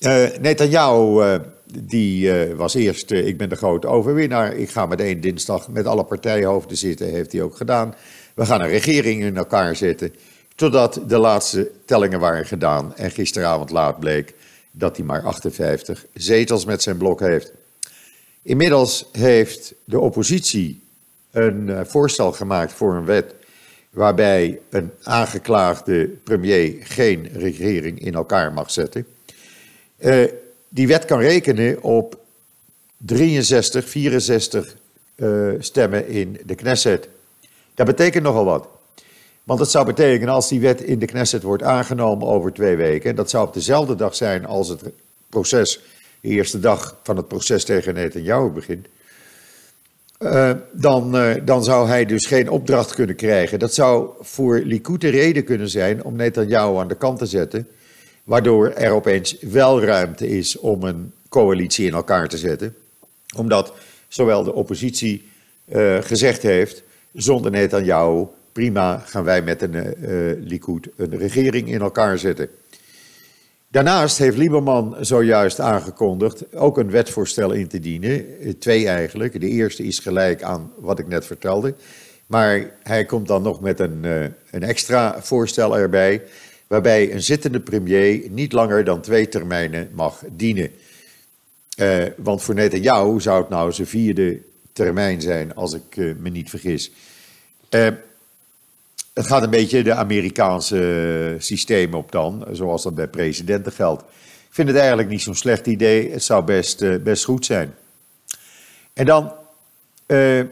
uh, 0.00 0.26
Netanyahu 0.40 1.24
uh, 1.24 1.34
die 1.72 2.32
was 2.54 2.74
eerst, 2.74 3.10
ik 3.10 3.38
ben 3.38 3.48
de 3.48 3.56
grote 3.56 3.86
overwinnaar. 3.86 4.54
Ik 4.54 4.70
ga 4.70 4.86
meteen 4.86 5.20
dinsdag 5.20 5.68
met 5.68 5.86
alle 5.86 6.04
partijhoofden 6.04 6.76
zitten, 6.76 7.10
heeft 7.10 7.32
hij 7.32 7.42
ook 7.42 7.56
gedaan. 7.56 7.94
We 8.34 8.46
gaan 8.46 8.60
een 8.60 8.68
regering 8.68 9.22
in 9.22 9.36
elkaar 9.36 9.76
zetten. 9.76 10.14
Totdat 10.54 11.00
de 11.06 11.18
laatste 11.18 11.70
tellingen 11.84 12.20
waren 12.20 12.46
gedaan 12.46 12.94
en 12.94 13.10
gisteravond 13.10 13.70
laat 13.70 14.00
bleek 14.00 14.34
dat 14.70 14.96
hij 14.96 15.06
maar 15.06 15.22
58 15.22 16.06
zetels 16.14 16.64
met 16.64 16.82
zijn 16.82 16.96
blok 16.96 17.20
heeft. 17.20 17.52
Inmiddels 18.42 19.08
heeft 19.12 19.74
de 19.84 20.00
oppositie 20.00 20.82
een 21.36 21.68
uh, 21.68 21.80
voorstel 21.84 22.32
gemaakt 22.32 22.72
voor 22.72 22.94
een 22.94 23.04
wet 23.04 23.34
waarbij 23.90 24.60
een 24.70 24.90
aangeklaagde 25.02 26.08
premier 26.24 26.76
geen 26.80 27.28
regering 27.32 28.00
in 28.00 28.14
elkaar 28.14 28.52
mag 28.52 28.70
zetten. 28.70 29.06
Uh, 29.98 30.24
die 30.68 30.86
wet 30.86 31.04
kan 31.04 31.18
rekenen 31.18 31.82
op 31.82 32.18
63, 32.96 33.88
64 33.88 34.76
uh, 35.16 35.52
stemmen 35.58 36.08
in 36.08 36.40
de 36.44 36.54
Knesset. 36.54 37.08
Dat 37.74 37.86
betekent 37.86 38.24
nogal 38.24 38.44
wat. 38.44 38.68
Want 39.44 39.58
dat 39.58 39.70
zou 39.70 39.86
betekenen 39.86 40.34
als 40.34 40.48
die 40.48 40.60
wet 40.60 40.80
in 40.80 40.98
de 40.98 41.06
Knesset 41.06 41.42
wordt 41.42 41.62
aangenomen 41.62 42.28
over 42.28 42.52
twee 42.52 42.76
weken, 42.76 43.10
en 43.10 43.16
dat 43.16 43.30
zou 43.30 43.46
op 43.46 43.54
dezelfde 43.54 43.94
dag 43.94 44.14
zijn 44.14 44.46
als 44.46 44.68
het 44.68 44.82
proces 45.28 45.80
de 46.20 46.28
eerste 46.28 46.60
dag 46.60 46.96
van 47.02 47.16
het 47.16 47.28
proces 47.28 47.64
tegen 47.64 47.94
Netanyahu 47.94 48.50
begint, 48.50 48.86
uh, 50.18 50.50
dan, 50.72 51.16
uh, 51.16 51.34
dan 51.44 51.64
zou 51.64 51.88
hij 51.88 52.04
dus 52.04 52.26
geen 52.26 52.50
opdracht 52.50 52.94
kunnen 52.94 53.16
krijgen. 53.16 53.58
Dat 53.58 53.74
zou 53.74 54.10
voor 54.20 54.58
Likud 54.58 55.00
de 55.00 55.08
reden 55.08 55.44
kunnen 55.44 55.68
zijn 55.68 56.04
om 56.04 56.16
Netanyahu 56.16 56.76
aan 56.76 56.88
de 56.88 56.96
kant 56.96 57.18
te 57.18 57.26
zetten, 57.26 57.68
waardoor 58.24 58.70
er 58.70 58.90
opeens 58.90 59.36
wel 59.40 59.82
ruimte 59.82 60.28
is 60.28 60.58
om 60.58 60.82
een 60.82 61.12
coalitie 61.28 61.86
in 61.86 61.94
elkaar 61.94 62.28
te 62.28 62.38
zetten. 62.38 62.74
Omdat 63.36 63.72
zowel 64.08 64.44
de 64.44 64.54
oppositie 64.54 65.28
uh, 65.72 65.96
gezegd 66.00 66.42
heeft, 66.42 66.82
zonder 67.12 67.50
Netanyahu, 67.50 68.26
prima 68.52 68.98
gaan 69.06 69.24
wij 69.24 69.42
met 69.42 69.62
een 69.62 69.94
Likud 70.44 70.88
een 70.96 71.18
regering 71.18 71.68
in 71.68 71.80
elkaar 71.80 72.18
zetten. 72.18 72.48
Daarnaast 73.76 74.18
heeft 74.18 74.36
Lieberman 74.36 74.96
zojuist 75.00 75.60
aangekondigd 75.60 76.54
ook 76.54 76.78
een 76.78 76.90
wetvoorstel 76.90 77.52
in 77.52 77.68
te 77.68 77.80
dienen. 77.80 78.40
Eh, 78.40 78.52
twee 78.52 78.88
eigenlijk. 78.88 79.40
De 79.40 79.48
eerste 79.48 79.82
is 79.82 79.98
gelijk 79.98 80.42
aan 80.42 80.72
wat 80.78 80.98
ik 80.98 81.08
net 81.08 81.26
vertelde. 81.26 81.74
Maar 82.26 82.70
hij 82.82 83.04
komt 83.04 83.26
dan 83.28 83.42
nog 83.42 83.60
met 83.60 83.80
een, 83.80 84.00
uh, 84.04 84.24
een 84.50 84.62
extra 84.62 85.22
voorstel 85.22 85.78
erbij. 85.78 86.22
Waarbij 86.66 87.12
een 87.12 87.22
zittende 87.22 87.60
premier 87.60 88.30
niet 88.30 88.52
langer 88.52 88.84
dan 88.84 89.00
twee 89.00 89.28
termijnen 89.28 89.88
mag 89.92 90.22
dienen. 90.32 90.70
Uh, 91.78 92.04
want 92.16 92.42
voor 92.42 92.54
Netanyahu 92.54 93.20
zou 93.20 93.40
het 93.40 93.48
nou 93.48 93.72
zijn 93.72 93.86
vierde 93.86 94.40
termijn 94.72 95.20
zijn, 95.20 95.54
als 95.54 95.74
ik 95.74 95.96
uh, 95.96 96.14
me 96.18 96.28
niet 96.28 96.50
vergis. 96.50 96.92
Uh, 97.70 97.86
het 99.16 99.26
gaat 99.26 99.42
een 99.42 99.50
beetje 99.50 99.82
de 99.82 99.94
Amerikaanse 99.94 101.34
systeem 101.38 101.94
op 101.94 102.12
dan, 102.12 102.46
zoals 102.52 102.82
dat 102.82 102.94
bij 102.94 103.08
presidenten 103.08 103.72
geldt. 103.72 104.02
Ik 104.48 104.54
vind 104.54 104.68
het 104.68 104.76
eigenlijk 104.76 105.08
niet 105.08 105.22
zo'n 105.22 105.34
slecht 105.34 105.66
idee. 105.66 106.10
Het 106.10 106.22
zou 106.22 106.44
best, 106.44 106.82
uh, 106.82 107.02
best 107.02 107.24
goed 107.24 107.44
zijn. 107.44 107.74
En 108.92 109.06
dan, 109.06 109.32
uh, 110.06 110.42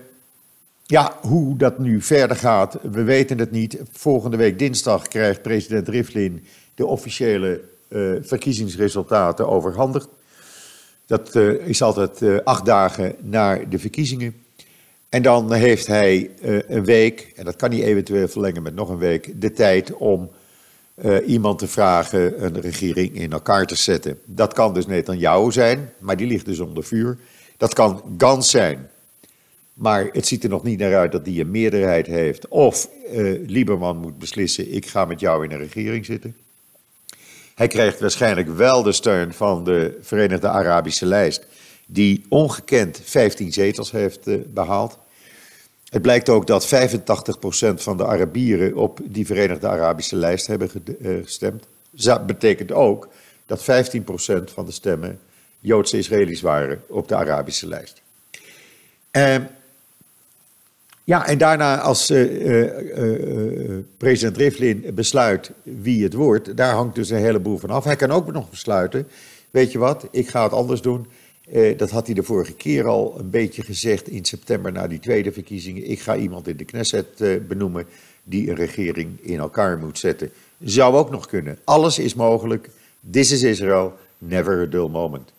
ja, 0.82 1.16
hoe 1.20 1.56
dat 1.56 1.78
nu 1.78 2.02
verder 2.02 2.36
gaat, 2.36 2.78
we 2.82 3.02
weten 3.02 3.38
het 3.38 3.50
niet. 3.50 3.80
Volgende 3.92 4.36
week 4.36 4.58
dinsdag 4.58 5.08
krijgt 5.08 5.42
president 5.42 5.88
Rivlin 5.88 6.46
de 6.74 6.86
officiële 6.86 7.60
uh, 7.88 8.16
verkiezingsresultaten 8.20 9.48
overhandigd. 9.48 10.08
Dat 11.06 11.34
is 11.64 11.82
altijd 11.82 12.44
acht 12.44 12.64
dagen 12.64 13.14
na 13.20 13.58
de 13.68 13.78
verkiezingen. 13.78 14.43
En 15.14 15.22
dan 15.22 15.52
heeft 15.52 15.86
hij 15.86 16.30
uh, 16.42 16.58
een 16.68 16.84
week, 16.84 17.32
en 17.36 17.44
dat 17.44 17.56
kan 17.56 17.70
hij 17.70 17.82
eventueel 17.82 18.28
verlengen 18.28 18.62
met 18.62 18.74
nog 18.74 18.88
een 18.88 18.98
week, 18.98 19.40
de 19.40 19.52
tijd 19.52 19.92
om 19.92 20.30
uh, 21.04 21.28
iemand 21.28 21.58
te 21.58 21.68
vragen 21.68 22.44
een 22.44 22.60
regering 22.60 23.14
in 23.14 23.32
elkaar 23.32 23.66
te 23.66 23.76
zetten. 23.76 24.18
Dat 24.24 24.52
kan 24.52 24.74
dus 24.74 24.86
Netanyahu 24.86 25.52
zijn, 25.52 25.92
maar 25.98 26.16
die 26.16 26.26
ligt 26.26 26.44
dus 26.44 26.58
onder 26.58 26.84
vuur. 26.84 27.18
Dat 27.56 27.74
kan 27.74 28.02
Gans 28.18 28.50
zijn, 28.50 28.90
maar 29.74 30.08
het 30.12 30.26
ziet 30.26 30.44
er 30.44 30.50
nog 30.50 30.62
niet 30.62 30.78
naar 30.78 30.96
uit 30.96 31.12
dat 31.12 31.24
die 31.24 31.40
een 31.40 31.50
meerderheid 31.50 32.06
heeft. 32.06 32.48
Of 32.48 32.88
uh, 33.12 33.48
Lieberman 33.48 33.96
moet 33.96 34.18
beslissen, 34.18 34.74
ik 34.74 34.86
ga 34.86 35.04
met 35.04 35.20
jou 35.20 35.44
in 35.44 35.50
een 35.50 35.58
regering 35.58 36.04
zitten. 36.04 36.36
Hij 37.54 37.68
krijgt 37.68 38.00
waarschijnlijk 38.00 38.48
wel 38.48 38.82
de 38.82 38.92
steun 38.92 39.32
van 39.32 39.64
de 39.64 39.98
Verenigde 40.00 40.48
Arabische 40.48 41.06
Lijst, 41.06 41.46
die 41.86 42.24
ongekend 42.28 43.00
15 43.04 43.52
zetels 43.52 43.90
heeft 43.90 44.52
behaald. 44.52 45.02
Het 45.94 46.02
blijkt 46.02 46.28
ook 46.28 46.46
dat 46.46 46.66
85% 46.66 46.68
van 47.74 47.96
de 47.96 48.06
Arabieren 48.06 48.76
op 48.76 49.00
die 49.04 49.26
Verenigde 49.26 49.68
Arabische 49.68 50.16
Lijst 50.16 50.46
hebben 50.46 50.70
gestemd. 51.24 51.66
Dat 51.90 52.26
betekent 52.26 52.72
ook 52.72 53.08
dat 53.46 53.60
15% 53.60 53.64
van 54.44 54.66
de 54.66 54.72
stemmen 54.72 55.18
Joodse 55.60 55.98
Israëli's 55.98 56.40
waren 56.40 56.82
op 56.86 57.08
de 57.08 57.16
Arabische 57.16 57.68
lijst. 57.68 58.02
Uh, 59.12 59.36
ja, 61.04 61.26
en 61.26 61.38
daarna 61.38 61.80
als 61.80 62.10
uh, 62.10 62.64
uh, 62.96 63.78
president 63.96 64.36
Rivlin 64.36 64.90
besluit 64.94 65.50
wie 65.62 66.02
het 66.02 66.14
wordt, 66.14 66.56
daar 66.56 66.74
hangt 66.74 66.94
dus 66.94 67.10
een 67.10 67.18
heleboel 67.18 67.58
van 67.58 67.70
af. 67.70 67.84
Hij 67.84 67.96
kan 67.96 68.10
ook 68.10 68.32
nog 68.32 68.50
besluiten, 68.50 69.08
weet 69.50 69.72
je 69.72 69.78
wat, 69.78 70.08
ik 70.10 70.28
ga 70.28 70.42
het 70.42 70.52
anders 70.52 70.80
doen. 70.80 71.06
Dat 71.76 71.90
had 71.90 72.06
hij 72.06 72.14
de 72.14 72.22
vorige 72.22 72.54
keer 72.54 72.86
al 72.86 73.14
een 73.18 73.30
beetje 73.30 73.62
gezegd 73.62 74.08
in 74.08 74.24
september 74.24 74.72
na 74.72 74.88
die 74.88 74.98
tweede 74.98 75.32
verkiezingen. 75.32 75.90
Ik 75.90 76.00
ga 76.00 76.16
iemand 76.16 76.48
in 76.48 76.56
de 76.56 76.64
Knesset 76.64 77.06
benoemen 77.48 77.86
die 78.22 78.48
een 78.48 78.56
regering 78.56 79.18
in 79.20 79.38
elkaar 79.38 79.78
moet 79.78 79.98
zetten. 79.98 80.30
Zou 80.62 80.94
ook 80.94 81.10
nog 81.10 81.26
kunnen. 81.26 81.58
Alles 81.64 81.98
is 81.98 82.14
mogelijk. 82.14 82.70
This 83.10 83.32
is 83.32 83.42
Israel. 83.42 83.98
Never 84.18 84.62
a 84.62 84.66
dull 84.66 84.88
moment. 84.88 85.32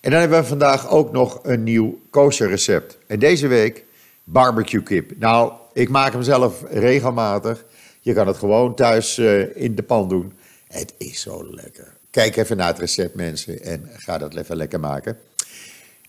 En 0.00 0.10
dan 0.10 0.20
hebben 0.20 0.40
we 0.40 0.46
vandaag 0.46 0.90
ook 0.90 1.12
nog 1.12 1.40
een 1.42 1.62
nieuw 1.62 2.00
kosher 2.10 2.48
recept. 2.48 2.98
En 3.06 3.18
deze 3.18 3.46
week 3.46 3.84
barbecue 4.24 4.82
kip. 4.82 5.18
Nou, 5.18 5.52
ik 5.72 5.88
maak 5.88 6.12
hem 6.12 6.22
zelf 6.22 6.64
regelmatig. 6.70 7.64
Je 8.00 8.12
kan 8.12 8.26
het 8.26 8.36
gewoon 8.36 8.74
thuis 8.74 9.18
uh, 9.18 9.56
in 9.56 9.74
de 9.74 9.82
pan 9.82 10.08
doen. 10.08 10.32
Het 10.68 10.94
is 10.98 11.20
zo 11.20 11.54
lekker. 11.54 11.97
Kijk 12.10 12.36
even 12.36 12.56
naar 12.56 12.66
het 12.66 12.78
recept, 12.78 13.14
mensen, 13.14 13.62
en 13.62 13.90
ga 13.96 14.18
dat 14.18 14.36
even 14.36 14.56
lekker 14.56 14.80
maken. 14.80 15.18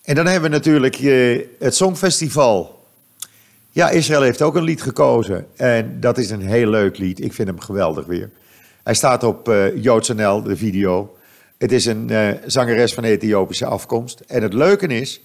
En 0.02 0.16
dan 0.16 0.26
hebben 0.26 0.50
we 0.50 0.56
natuurlijk 0.56 1.00
uh, 1.00 1.46
het 1.60 1.76
Songfestival. 1.76 2.86
Ja, 3.70 3.90
Israël 3.90 4.22
heeft 4.22 4.42
ook 4.42 4.56
een 4.56 4.64
lied 4.64 4.82
gekozen. 4.82 5.48
En 5.56 6.00
dat 6.00 6.18
is 6.18 6.30
een 6.30 6.42
heel 6.42 6.70
leuk 6.70 6.98
lied. 6.98 7.24
Ik 7.24 7.34
vind 7.34 7.48
hem 7.48 7.60
geweldig 7.60 8.06
weer. 8.06 8.30
Hij 8.84 8.94
staat 8.94 9.24
op 9.24 9.50
uh, 9.50 9.84
JoodsNL, 9.84 10.42
de 10.42 10.58
video. 10.58 11.18
Het 11.58 11.72
is 11.72 11.86
een 11.86 12.12
uh, 12.12 12.30
zangeres 12.46 12.94
van 12.94 13.04
Ethiopische 13.04 13.66
afkomst. 13.66 14.20
En 14.20 14.44
het 14.44 14.54
leuke 14.54 14.88
is, 14.88 15.22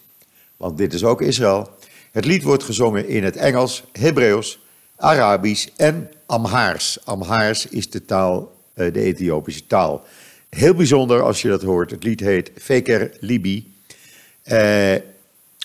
want 0.57 0.79
dit 0.79 0.93
is 0.93 1.05
ook 1.05 1.23
Israël. 1.23 1.71
Het 2.13 2.25
lied 2.25 2.43
wordt 2.43 2.63
gezongen 2.63 3.09
in 3.09 3.25
het 3.25 3.37
Engels, 3.37 3.85
Hebreeuws, 3.93 4.61
Arabisch 4.97 5.69
en 5.77 6.11
Amhaars. 6.27 6.99
Amhaars 7.05 7.67
is 7.67 7.91
de 7.91 8.05
taal, 8.05 8.53
de 8.75 9.01
Ethiopische 9.01 9.67
taal. 9.67 10.05
Heel 10.55 10.75
bijzonder 10.75 11.23
als 11.23 11.43
je 11.43 11.49
dat 11.49 11.63
hoort. 11.63 11.91
Het 11.91 12.05
lied 12.05 12.21
heet 12.21 12.51
Feker 12.57 13.11
Libi. 13.21 13.75
Uh, 14.47 14.95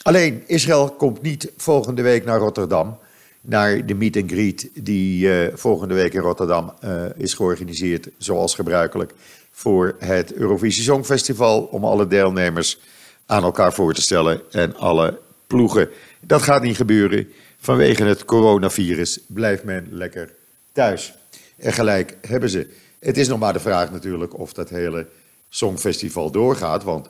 alleen, 0.02 0.43
Israël 0.47 0.89
komt 0.89 1.21
niet 1.21 1.52
volgende 1.58 2.02
week 2.02 2.25
naar 2.25 2.39
Rotterdam. 2.39 2.97
Naar 3.41 3.86
de 3.86 3.93
meet 3.93 4.17
and 4.17 4.32
greet 4.32 4.69
die 4.73 5.28
uh, 5.28 5.47
volgende 5.54 5.93
week 5.93 6.13
in 6.13 6.21
Rotterdam 6.21 6.73
is 7.15 7.34
georganiseerd, 7.34 8.10
zoals 8.17 8.56
gebruikelijk 8.56 9.13
voor 9.52 9.95
het 9.99 10.34
Eurovisie 10.34 10.84
Songfestival. 10.84 11.62
Om 11.62 11.84
alle 11.84 12.08
deelnemers 12.08 12.80
aan 13.25 13.43
elkaar 13.43 13.73
voor 13.73 13.93
te 13.93 14.02
stellen 14.02 14.41
en 14.52 14.75
alle 14.75 15.19
ploegen. 15.47 15.89
Dat 16.19 16.41
gaat 16.41 16.62
niet 16.62 16.75
gebeuren. 16.75 17.28
Vanwege 17.60 18.04
het 18.04 18.25
coronavirus 18.25 19.19
blijft 19.28 19.63
men 19.63 19.88
lekker 19.91 20.34
thuis. 20.71 21.13
En 21.58 21.73
gelijk 21.73 22.17
hebben 22.21 22.49
ze. 22.49 22.88
Het 22.99 23.17
is 23.17 23.27
nog 23.27 23.39
maar 23.39 23.53
de 23.53 23.59
vraag 23.59 23.91
natuurlijk 23.91 24.39
of 24.39 24.53
dat 24.53 24.69
hele 24.69 25.07
Songfestival 25.49 26.31
doorgaat. 26.31 26.83
Want 26.83 27.09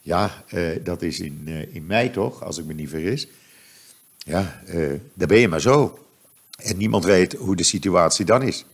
ja, 0.00 0.44
eh, 0.48 0.62
dat 0.84 1.02
is 1.02 1.20
in, 1.20 1.42
eh, 1.46 1.74
in 1.74 1.86
mei 1.86 2.10
toch, 2.10 2.44
als 2.44 2.58
ik 2.58 2.64
me 2.64 2.72
niet 2.72 2.88
vergis. 2.88 3.28
Ja, 4.16 4.60
eh, 4.66 4.88
daar 5.14 5.28
ben 5.28 5.38
je 5.38 5.48
maar 5.48 5.60
zo. 5.60 5.98
En 6.56 6.76
niemand 6.76 7.04
weet 7.04 7.32
hoe 7.32 7.56
de 7.56 7.62
situatie 7.62 8.24
dan 8.24 8.42
is. 8.42 8.64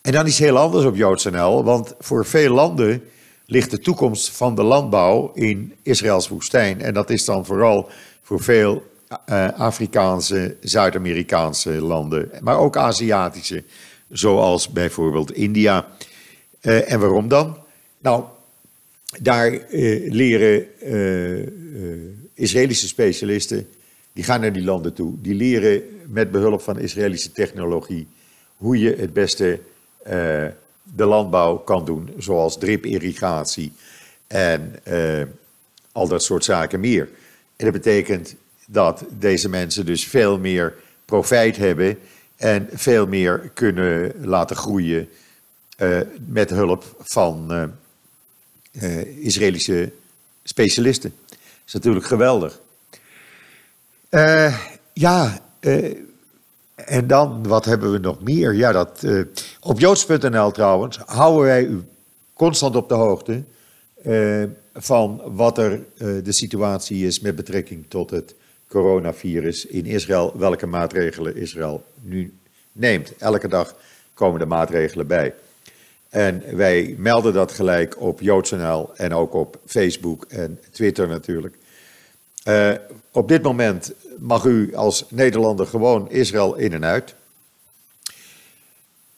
En 0.00 0.12
dan 0.12 0.26
is 0.26 0.38
heel 0.38 0.58
anders 0.58 0.84
op 0.84 0.96
JoodsNL, 0.96 1.64
want 1.64 1.94
voor 1.98 2.26
veel 2.26 2.54
landen 2.54 3.02
ligt 3.46 3.70
de 3.70 3.78
toekomst 3.78 4.28
van 4.28 4.54
de 4.54 4.62
landbouw 4.62 5.32
in 5.34 5.74
Israëls 5.82 6.28
woestijn. 6.28 6.80
En 6.80 6.94
dat 6.94 7.10
is 7.10 7.24
dan 7.24 7.46
vooral 7.46 7.88
voor 8.22 8.40
veel 8.40 8.90
uh, 9.28 9.48
Afrikaanse, 9.48 10.56
Zuid-Amerikaanse 10.60 11.70
landen, 11.70 12.30
maar 12.40 12.58
ook 12.58 12.76
Aziatische, 12.76 13.64
zoals 14.12 14.68
bijvoorbeeld 14.68 15.32
India. 15.32 15.88
Uh, 16.62 16.92
en 16.92 17.00
waarom 17.00 17.28
dan? 17.28 17.56
Nou, 17.98 18.24
daar 19.20 19.52
uh, 19.52 20.12
leren 20.12 20.66
Israëlische 22.34 22.86
specialisten, 22.86 23.68
die 24.12 24.24
gaan 24.24 24.40
naar 24.40 24.52
die 24.52 24.64
landen 24.64 24.92
toe, 24.92 25.14
die 25.20 25.34
leren 25.34 25.82
met 26.06 26.30
behulp 26.30 26.60
van 26.60 26.78
Israëlische 26.78 27.32
technologie 27.32 28.06
hoe 28.56 28.78
je 28.78 28.94
het 28.96 29.12
beste 29.12 29.60
de 30.82 31.04
landbouw 31.04 31.56
kan 31.56 31.84
doen, 31.84 32.10
zoals 32.18 32.58
drip-irrigatie 32.58 33.72
en 34.32 34.74
uh, 34.88 35.22
al 35.92 36.08
dat 36.08 36.22
soort 36.22 36.44
zaken 36.44 36.80
meer. 36.80 37.08
En 37.56 37.64
dat 37.64 37.72
betekent 37.72 38.34
dat 38.66 39.04
deze 39.18 39.48
mensen 39.48 39.86
dus 39.86 40.04
veel 40.04 40.38
meer 40.38 40.74
profijt 41.04 41.56
hebben 41.56 41.98
en 42.42 42.68
veel 42.72 43.06
meer 43.06 43.50
kunnen 43.54 44.12
laten 44.24 44.56
groeien 44.56 45.08
uh, 45.78 46.00
met 46.26 46.50
hulp 46.50 46.84
van 46.98 47.70
Israëlische 49.20 49.92
specialisten. 50.42 51.14
Dat 51.28 51.38
is 51.66 51.72
natuurlijk 51.72 52.06
geweldig. 52.06 52.60
ja, 54.92 55.40
en 56.74 57.06
dan, 57.06 57.46
wat 57.46 57.64
hebben 57.64 57.92
we 57.92 57.98
nog 57.98 58.22
meer? 58.22 58.54
Ja, 58.54 58.72
dat, 58.72 59.06
op 59.60 59.80
joods.nl 59.80 60.50
trouwens 60.50 60.96
houden 60.96 61.42
wij 61.42 61.64
u 61.64 61.82
constant 62.32 62.76
op 62.76 62.88
de 62.88 62.94
hoogte 62.94 63.42
van 64.74 65.22
wat 65.24 65.58
er 65.58 65.80
de 65.96 66.32
situatie 66.32 67.06
is 67.06 67.20
met 67.20 67.36
betrekking 67.36 67.84
tot 67.88 68.10
het 68.10 68.34
coronavirus 68.72 69.66
in 69.66 69.86
Israël. 69.86 70.32
Welke 70.36 70.66
maatregelen 70.66 71.36
Israël 71.36 71.84
nu 72.00 72.32
neemt. 72.72 73.12
Elke 73.18 73.48
dag 73.48 73.74
komen 74.14 74.38
de 74.38 74.46
maatregelen 74.46 75.06
bij. 75.06 75.34
En 76.08 76.42
wij 76.56 76.94
melden 76.98 77.32
dat 77.32 77.52
gelijk 77.52 78.00
op 78.00 78.20
joods.nl 78.20 78.90
en 78.96 79.14
ook 79.14 79.34
op 79.34 79.58
Facebook 79.66 80.24
en 80.28 80.60
Twitter 80.70 81.08
natuurlijk. 81.08 81.56
Uh, 82.48 82.72
op 83.10 83.28
dit 83.28 83.42
moment 83.42 83.92
mag 84.18 84.44
u 84.44 84.74
als 84.74 85.04
Nederlander 85.08 85.66
gewoon 85.66 86.10
Israël 86.10 86.54
in 86.54 86.72
en 86.72 86.84
uit. 86.84 87.14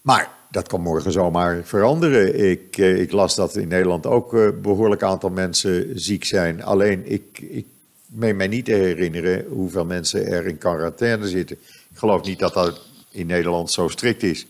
Maar 0.01 0.31
dat 0.51 0.69
kan 0.69 0.81
morgen 0.81 1.13
zomaar 1.13 1.61
veranderen. 1.65 2.51
Ik, 2.51 2.79
uh, 2.79 3.01
ik 3.01 3.13
las 3.13 3.35
dat 3.35 3.57
in 3.57 3.69
Nederland 3.69 4.07
ook 4.07 4.33
een 4.33 4.55
uh, 4.55 4.61
behoorlijk 4.63 5.03
aantal 5.03 5.31
mensen 5.31 6.01
ziek 6.01 6.25
zijn. 6.25 6.63
Alleen 6.63 7.11
ik, 7.11 7.39
ik 7.41 7.67
meen 8.15 8.37
mij 8.37 8.49
niet 8.49 8.65
te 8.65 8.73
herinneren 8.73 9.47
hoeveel 9.49 9.85
mensen 9.85 10.27
er 10.27 10.47
in 10.47 10.59
quarantaine 10.59 11.29
zitten. 11.29 11.57
Ik 11.91 11.99
geloof 11.99 12.25
niet 12.25 12.39
dat 12.39 12.55
dat 12.55 12.81
in 13.11 13.27
Nederland 13.27 13.71
zo 13.71 13.89
strikt 13.89 14.23
is. 14.23 14.47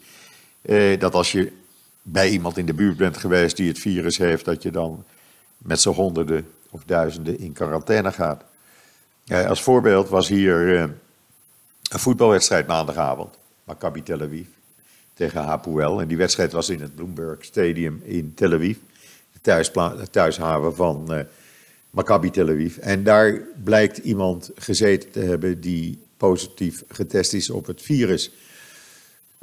dat 0.98 1.14
als 1.14 1.32
je 1.32 1.52
bij 2.02 2.28
iemand 2.28 2.58
in 2.58 2.66
de 2.66 2.74
buurt 2.74 2.96
bent 2.96 3.16
geweest 3.16 3.56
die 3.56 3.68
het 3.68 3.78
virus 3.78 4.18
heeft, 4.18 4.44
dat 4.44 4.62
je 4.62 4.70
dan 4.70 5.04
met 5.58 5.80
z'n 5.80 5.88
honderden 5.90 6.46
of 6.70 6.82
duizenden 6.86 7.38
in 7.38 7.52
quarantaine 7.52 8.12
gaat. 8.12 8.44
Ja, 9.24 9.44
als 9.44 9.62
voorbeeld 9.62 10.08
was 10.08 10.28
hier 10.28 10.60
uh, 10.60 10.80
een 10.80 11.98
voetbalwedstrijd 11.98 12.66
maandagavond. 12.66 13.38
Maccabi 13.64 14.02
Tel 14.02 14.20
Aviv 14.20 14.46
tegen 15.14 15.42
Hapoel. 15.42 16.00
En 16.00 16.08
die 16.08 16.16
wedstrijd 16.16 16.52
was 16.52 16.68
in 16.68 16.80
het 16.80 16.94
Bloomberg 16.94 17.44
Stadium 17.44 18.02
in 18.04 18.34
Tel 18.34 18.52
Aviv. 18.52 18.76
De 19.42 20.10
thuishaven 20.10 20.74
van 20.74 21.26
Maccabi 21.94 22.30
Tel 22.30 22.48
Aviv. 22.48 22.76
En 22.76 23.02
daar 23.02 23.40
blijkt 23.64 23.98
iemand 23.98 24.50
gezeten 24.54 25.10
te 25.10 25.20
hebben 25.20 25.60
die 25.60 26.02
positief 26.16 26.84
getest 26.88 27.32
is 27.32 27.50
op 27.50 27.66
het 27.66 27.82
virus. 27.82 28.30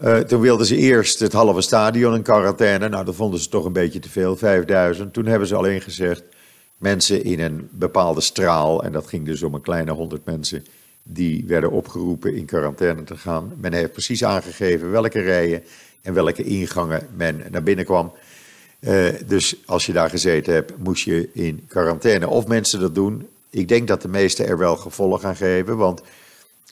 Uh, 0.03 0.17
toen 0.17 0.41
wilden 0.41 0.65
ze 0.65 0.75
eerst 0.75 1.19
het 1.19 1.33
halve 1.33 1.61
stadion 1.61 2.15
in 2.15 2.21
quarantaine. 2.21 2.89
Nou, 2.89 3.05
dat 3.05 3.15
vonden 3.15 3.39
ze 3.39 3.49
toch 3.49 3.65
een 3.65 3.73
beetje 3.73 3.99
te 3.99 4.09
veel, 4.09 4.37
5000. 4.37 5.13
Toen 5.13 5.25
hebben 5.25 5.47
ze 5.47 5.55
alleen 5.55 5.81
gezegd 5.81 6.23
mensen 6.77 7.23
in 7.23 7.39
een 7.39 7.69
bepaalde 7.71 8.21
straal, 8.21 8.83
en 8.83 8.91
dat 8.91 9.07
ging 9.07 9.25
dus 9.25 9.43
om 9.43 9.53
een 9.53 9.61
kleine 9.61 9.91
honderd 9.91 10.25
mensen, 10.25 10.65
die 11.03 11.43
werden 11.47 11.71
opgeroepen 11.71 12.35
in 12.35 12.45
quarantaine 12.45 13.03
te 13.03 13.17
gaan. 13.17 13.53
Men 13.57 13.73
heeft 13.73 13.91
precies 13.91 14.23
aangegeven 14.23 14.91
welke 14.91 15.19
rijen 15.19 15.63
en 16.01 16.13
welke 16.13 16.43
ingangen 16.43 17.07
men 17.15 17.43
naar 17.51 17.63
binnen 17.63 17.85
kwam. 17.85 18.13
Uh, 18.81 19.09
dus 19.25 19.55
als 19.65 19.85
je 19.85 19.93
daar 19.93 20.09
gezeten 20.09 20.53
hebt, 20.53 20.77
moest 20.77 21.03
je 21.03 21.29
in 21.33 21.65
quarantaine. 21.67 22.27
Of 22.27 22.47
mensen 22.47 22.79
dat 22.79 22.95
doen. 22.95 23.27
Ik 23.49 23.67
denk 23.67 23.87
dat 23.87 24.01
de 24.01 24.07
meesten 24.07 24.47
er 24.47 24.57
wel 24.57 24.77
gevolg 24.77 25.23
aan 25.23 25.35
geven, 25.35 25.77
want 25.77 26.01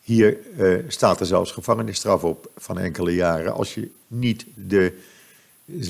hier 0.03 0.37
uh, 0.57 0.83
staat 0.87 1.19
er 1.19 1.25
zelfs 1.25 1.51
gevangenisstraf 1.51 2.23
op 2.23 2.51
van 2.57 2.79
enkele 2.79 3.15
jaren 3.15 3.53
als 3.53 3.73
je 3.73 3.89
niet 4.07 4.45
de 4.55 4.93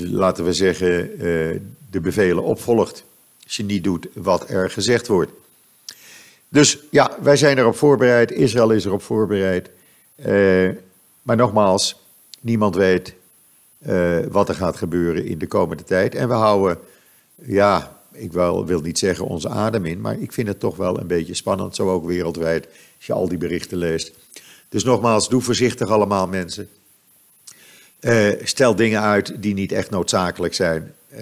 laten 0.02 0.46
we 0.46 0.54
zeggen, 0.54 1.12
uh, 1.12 1.60
de 1.90 2.00
bevelen 2.02 2.44
opvolgt. 2.44 3.04
Als 3.44 3.58
je 3.58 3.64
niet 3.64 3.84
doet 3.84 4.08
wat 4.14 4.50
er 4.50 4.70
gezegd 4.70 5.08
wordt. 5.08 5.32
Dus 6.50 6.80
ja, 6.92 7.18
wij 7.22 7.36
zijn 7.38 7.58
erop 7.58 7.76
voorbereid. 7.76 8.32
Israël 8.32 8.72
is 8.72 8.86
erop 8.86 9.02
voorbereid. 9.02 9.70
Maar 11.22 11.36
nogmaals, 11.36 12.04
niemand 12.40 12.76
weet 12.76 13.14
uh, 13.88 14.20
wat 14.32 14.50
er 14.50 14.56
gaat 14.56 14.78
gebeuren 14.78 15.26
in 15.26 15.38
de 15.38 15.48
komende 15.48 15.84
tijd. 15.84 16.16
En 16.16 16.28
we 16.28 16.34
houden, 16.34 16.78
ja, 17.36 18.00
ik 18.12 18.34
wil, 18.34 18.66
wil 18.66 18.82
niet 18.82 19.00
zeggen 19.00 19.26
onze 19.26 19.50
adem 19.50 19.86
in, 19.86 20.02
maar 20.02 20.20
ik 20.20 20.32
vind 20.32 20.48
het 20.48 20.60
toch 20.60 20.76
wel 20.76 21.00
een 21.00 21.08
beetje 21.08 21.34
spannend, 21.34 21.76
zo 21.76 21.90
ook 21.90 22.06
wereldwijd, 22.06 22.66
als 22.98 23.06
je 23.06 23.14
al 23.14 23.28
die 23.28 23.38
berichten 23.38 23.78
leest. 23.78 24.12
Dus 24.70 24.84
nogmaals, 24.84 25.30
doe 25.30 25.42
voorzichtig 25.42 25.90
allemaal 25.90 26.28
mensen. 26.28 26.70
Uh, 28.02 28.30
stel 28.44 28.76
dingen 28.76 29.02
uit 29.02 29.42
die 29.42 29.54
niet 29.54 29.72
echt 29.72 29.90
noodzakelijk 29.90 30.54
zijn. 30.54 30.94
Uh, 31.14 31.20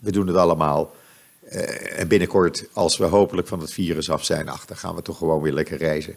we 0.00 0.10
doen 0.10 0.26
het 0.26 0.36
allemaal. 0.36 0.94
En 1.96 2.08
binnenkort, 2.08 2.64
als 2.72 2.96
we 2.96 3.04
hopelijk 3.04 3.48
van 3.48 3.60
het 3.60 3.72
virus 3.72 4.10
af 4.10 4.24
zijn, 4.24 4.48
ach, 4.48 4.64
dan 4.64 4.76
gaan 4.76 4.94
we 4.94 5.02
toch 5.02 5.18
gewoon 5.18 5.42
weer 5.42 5.52
lekker 5.52 5.76
reizen. 5.76 6.16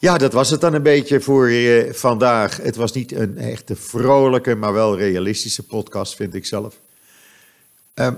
Ja, 0.00 0.18
dat 0.18 0.32
was 0.32 0.50
het 0.50 0.60
dan 0.60 0.74
een 0.74 0.82
beetje 0.82 1.20
voor 1.20 1.52
vandaag. 1.92 2.56
Het 2.56 2.76
was 2.76 2.92
niet 2.92 3.12
een 3.12 3.38
echte 3.38 3.76
vrolijke, 3.76 4.54
maar 4.54 4.72
wel 4.72 4.98
realistische 4.98 5.62
podcast, 5.62 6.14
vind 6.14 6.34
ik 6.34 6.46
zelf. 6.46 6.80
Ehm, 7.94 8.14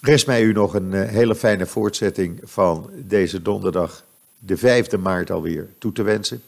rest 0.00 0.26
mij 0.26 0.42
u 0.42 0.52
nog 0.52 0.74
een 0.74 0.92
hele 0.92 1.34
fijne 1.34 1.66
voortzetting 1.66 2.40
van 2.44 2.90
deze 2.94 3.42
donderdag, 3.42 4.04
de 4.38 4.56
5e 4.56 4.98
maart 4.98 5.30
alweer, 5.30 5.68
toe 5.78 5.92
te 5.92 6.02
wensen. 6.02 6.42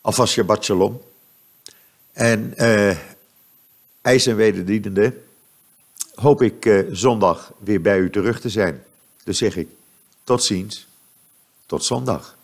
Alvast 0.00 0.32
Shabbat 0.32 0.64
Shalom. 0.64 1.02
En 2.12 2.54
uh, 2.56 2.96
ijs 4.02 4.26
en 4.26 4.36
wederdienende 4.36 5.16
hoop 6.14 6.42
ik 6.42 6.84
zondag 6.90 7.52
weer 7.58 7.80
bij 7.80 7.98
u 7.98 8.10
terug 8.10 8.40
te 8.40 8.48
zijn. 8.48 8.84
Dus 9.24 9.38
zeg 9.38 9.56
ik 9.56 9.68
tot 10.24 10.42
ziens, 10.42 10.90
tot 11.72 11.84
zondag. 11.84 12.36